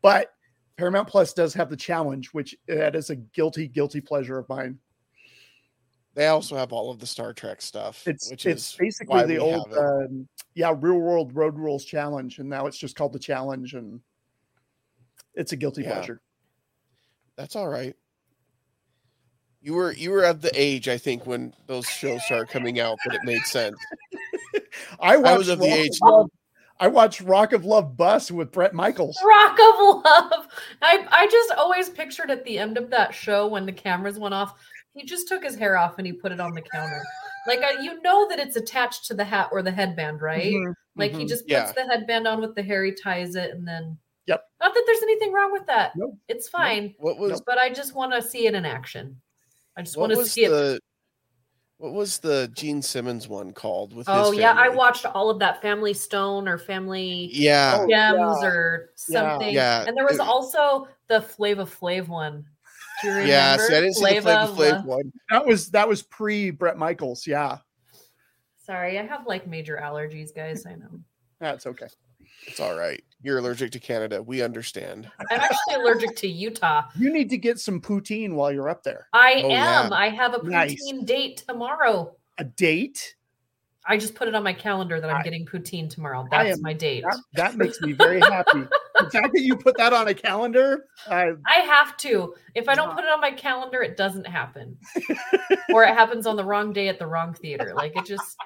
[0.03, 0.33] but
[0.77, 4.79] Paramount Plus does have the challenge, which that is a guilty guilty pleasure of mine.
[6.15, 9.39] They also have all of the Star Trek stuff, It's which it's is basically the
[9.39, 13.75] old um, yeah real world road rules challenge, and now it's just called the challenge,
[13.75, 14.01] and
[15.35, 15.95] it's a guilty Yeah.
[15.95, 16.21] pleasure.
[17.37, 17.97] that's all right.
[19.63, 22.97] You were you were at the age I think when those shows started coming out
[23.05, 23.77] that it made sense.
[25.01, 26.31] I watched was of the Rock age- Love-
[26.83, 29.19] I watched Rock of Love Bus with Bret Michaels.
[29.23, 30.47] Rock of Love.
[30.81, 34.33] I I just always pictured at the end of that show when the cameras went
[34.35, 34.55] off,
[34.95, 37.03] he just took his hair off and he put it on the counter.
[37.47, 40.53] Like I, you know that it's attached to the hat or the headband, right?
[40.55, 41.29] Mhm, Like he mhm.
[41.29, 41.73] just puts Yeah.
[41.73, 43.99] the headband on with the hair, he ties it, and then.
[44.27, 44.43] Yep.
[44.61, 45.93] Not that there's anything wrong with that.
[45.97, 46.17] Nope.
[46.29, 49.21] It's fine, What was but I just want to see it in action.
[49.77, 50.81] I just want to was see it.
[51.81, 55.31] The what was the Gene Simmons one called with Oh his yeah, I watched all
[55.31, 57.79] of that Family Stone or Family Yeah.
[57.81, 58.15] Oh, yeah.
[58.15, 59.55] or something.
[59.55, 62.45] Yeah, And there was it- also the Flava Flav one.
[63.03, 63.33] Do you remember?
[63.33, 64.53] Yeah, see, I didn't see the Flavor Flava
[64.83, 65.13] Flav one.
[65.31, 67.27] That was that was pre Bret Michaels.
[67.27, 67.59] Yeah,
[68.63, 70.67] Sorry, I have like major allergies, guys.
[70.67, 71.01] I know.
[71.41, 71.89] that's okay.
[72.47, 73.03] It's all right.
[73.23, 74.23] You're allergic to Canada.
[74.23, 75.11] We understand.
[75.19, 76.85] I'm actually allergic to Utah.
[76.97, 79.09] You need to get some poutine while you're up there.
[79.13, 79.51] I Oh, am.
[79.51, 79.89] yeah.
[79.93, 80.75] I have a Nice.
[80.83, 82.17] poutine date tomorrow.
[82.39, 83.17] A date?
[83.87, 86.27] I just put it on my calendar that I'm I- getting poutine tomorrow.
[86.31, 87.03] That's am- my date.
[87.03, 88.61] That, that makes me very happy.
[88.95, 92.35] the fact that you put that on a calendar, I, I have to.
[92.55, 94.79] If I don't put it on my calendar, it doesn't happen.
[95.75, 97.73] or it happens on the wrong day at the wrong theater.
[97.75, 98.37] Like it just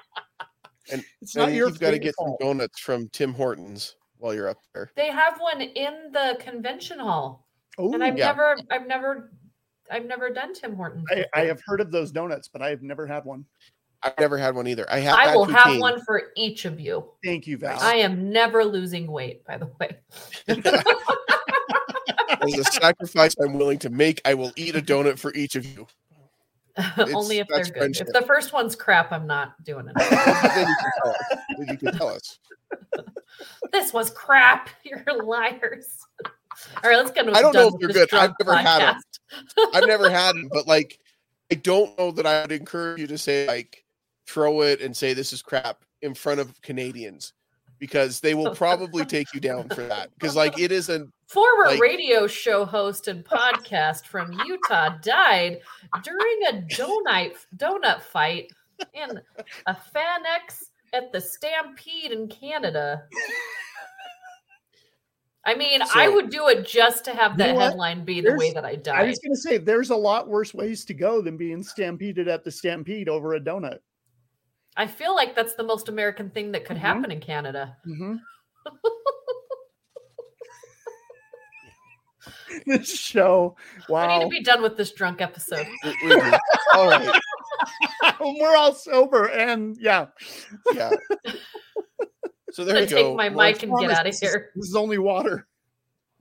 [0.91, 3.95] And it's not And your you've got to favorite get some donuts from Tim Hortons
[4.25, 4.91] while you're up there.
[4.95, 7.47] they have one in the convention hall.
[7.77, 8.25] and I've Yeah.
[8.27, 9.31] never I've never
[9.91, 11.05] I've never done Tim Hortons.
[11.11, 13.45] I, I have heard of those donuts, but I have never had one.
[14.01, 14.91] I've never had one either.
[14.91, 15.15] I have.
[15.15, 15.79] I will have poutine.
[15.79, 17.11] one for each of you.
[17.23, 17.77] Thank you, Val.
[17.79, 19.97] I am never losing weight, by the way.
[22.41, 25.65] As a sacrifice I'm willing to make, I will eat a donut for each of
[25.65, 25.85] you.
[27.13, 27.77] Only if they're good.
[27.77, 28.07] friendship.
[28.07, 29.93] If the first one's crap, I'm not doing it.
[29.97, 31.39] then you can tell us.
[31.57, 32.39] Then you can tell us.
[33.71, 34.69] this was crap.
[34.83, 35.87] You're liars.
[36.83, 37.27] All right, let's get.
[37.33, 38.13] I don't know if they're good.
[38.13, 39.73] I've never had podcast.
[39.73, 40.99] I've never had them, but like,
[41.51, 43.85] I don't know that I would encourage you to say like,
[44.27, 47.33] throw it and say this is crap in front of Canadians
[47.79, 50.09] because they will probably take you down for that.
[50.13, 55.59] Because like, it is an Former Like- radio show host and podcast from Utah died
[56.03, 58.51] during a donut donut fight
[58.93, 59.19] in
[59.65, 63.03] a Fanex at the Stampede in Canada.
[65.47, 68.35] I mean, I would do it just to have You that know headline be the
[68.35, 69.01] way that I died.
[69.01, 72.27] I was going to say, there's a lot worse ways to go than being stampeded
[72.27, 73.79] at the stampede over a donut.
[74.77, 76.81] I feel like that's the most American thing that could Mhm.
[76.81, 77.77] happen in Canada.
[77.87, 78.19] Mhm.
[82.65, 83.55] this show,
[83.89, 84.07] Wow.
[84.07, 85.67] We need to be done with this drunk episode.
[85.83, 86.31] we- we do.
[86.73, 87.21] all right.
[88.39, 90.07] we're all sober, and yeah,
[90.73, 90.91] Yeah.
[92.51, 94.51] So there gonna you take my March- mic and get out of here.
[94.55, 95.45] This is only water.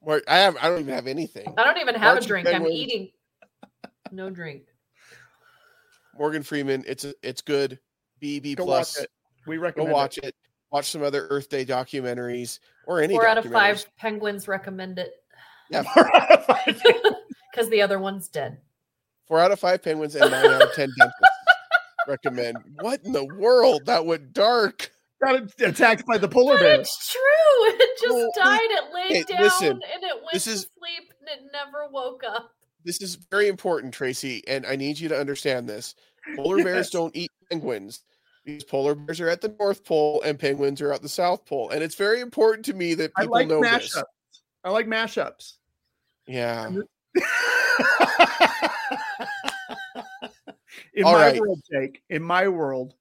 [0.05, 0.57] March- I have.
[0.61, 1.55] I don't even have anything.
[1.57, 2.48] I don't even have March a drink.
[2.48, 3.11] I'm eating.
[4.11, 4.64] No drink.
[6.18, 6.84] Morgan Freeman.
[6.86, 7.78] It's a, it's good.
[8.25, 8.97] BB Go plus.
[8.97, 9.11] watch it.
[9.47, 10.35] We Go recommend watch it.
[10.70, 15.14] Watch some other Earth Day documentaries or any Four out of five penguins recommend it
[15.70, 15.87] it.
[17.53, 18.59] because the other one's dead.
[19.27, 21.29] Four out of five penguins and nine out of ten dentists
[22.09, 22.59] recommend.
[22.81, 23.87] What in the world?
[23.87, 24.91] That went dark.
[25.25, 26.81] Got attacked by the polar bear.
[26.81, 27.20] it's true.
[27.68, 28.61] It just Well, died.
[28.62, 31.89] It laid hey, down listen, and it went this to is- sleep and it never
[31.91, 32.51] woke up.
[32.85, 35.95] This is very important, Tracy, and I need you to understand this.
[36.37, 38.03] Polar bears don't eat penguins
[38.45, 41.70] because polar bears are at the North Pole and penguins are at the South Pole,
[41.70, 43.95] and it's very important to me that I people like know mashups.
[43.95, 44.03] this.
[44.64, 45.55] I like mashups.
[46.26, 46.68] Yeah.
[50.95, 51.40] in All my right.
[51.40, 52.95] world, Jake, in my world,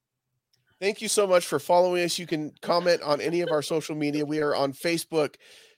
[0.83, 2.19] Thank you so much for following us.
[2.19, 4.25] You can comment on any of our social media.
[4.25, 5.35] We are on Facebook,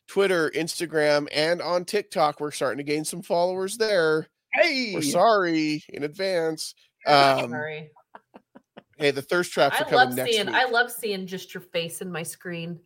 [0.07, 2.39] Twitter, Instagram, and on TikTok.
[2.39, 4.25] We're starting to gain some followers there.
[4.53, 6.73] hey, We're sorry in advance.
[7.05, 7.91] Um, Sorry.
[8.97, 10.45] Hey, the thirst traps are I coming love next seeing.
[10.47, 10.55] week.
[10.55, 12.79] I love seeing just your face in my screen.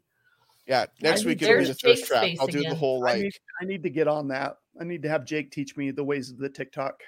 [0.68, 2.28] yeah, next need- week it'll be the There's thirst Jake's trap.
[2.40, 2.76] I'll do the again.
[2.76, 3.22] whole I like.
[3.24, 4.58] need, I need to get on that.
[4.80, 7.02] I need to have Jake teach me the ways of the TikTok.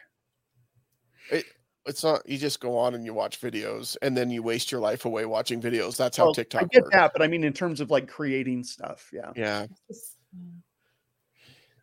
[1.86, 2.28] It's not.
[2.30, 5.26] You just go on and you watch videos, and then you waste your life away
[5.26, 5.98] watching videos.
[5.98, 6.96] That's how Well, TikTok I get works.
[6.96, 9.10] that, but I mean in terms of like creating stuff.
[9.12, 9.32] Yeah.
[9.36, 9.66] Yeah,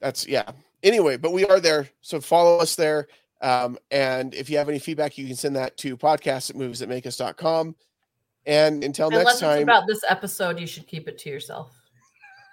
[0.01, 0.51] that's yeah.
[0.83, 3.09] Anyway, but we are there, so follow us there.
[3.41, 6.81] Um, and if you have any feedback, you can send that to podcast at movies
[6.81, 7.77] that make us.com.
[8.47, 11.71] And until Unless next it's time, about this episode, you should keep it to yourself.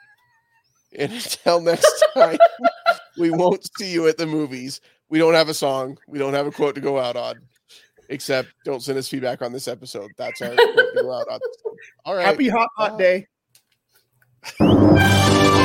[1.00, 2.38] and until next time,
[3.18, 4.82] we won't see you at the movies.
[5.10, 5.98] We don't have a song.
[6.08, 7.36] We don't have a quote to go out on,
[8.10, 10.12] except don't send us feedback on this episode.
[10.18, 11.40] That's our quote to go out on.
[12.06, 12.26] All right.
[12.26, 13.26] Happy hot hot Bye.
[14.60, 15.65] day.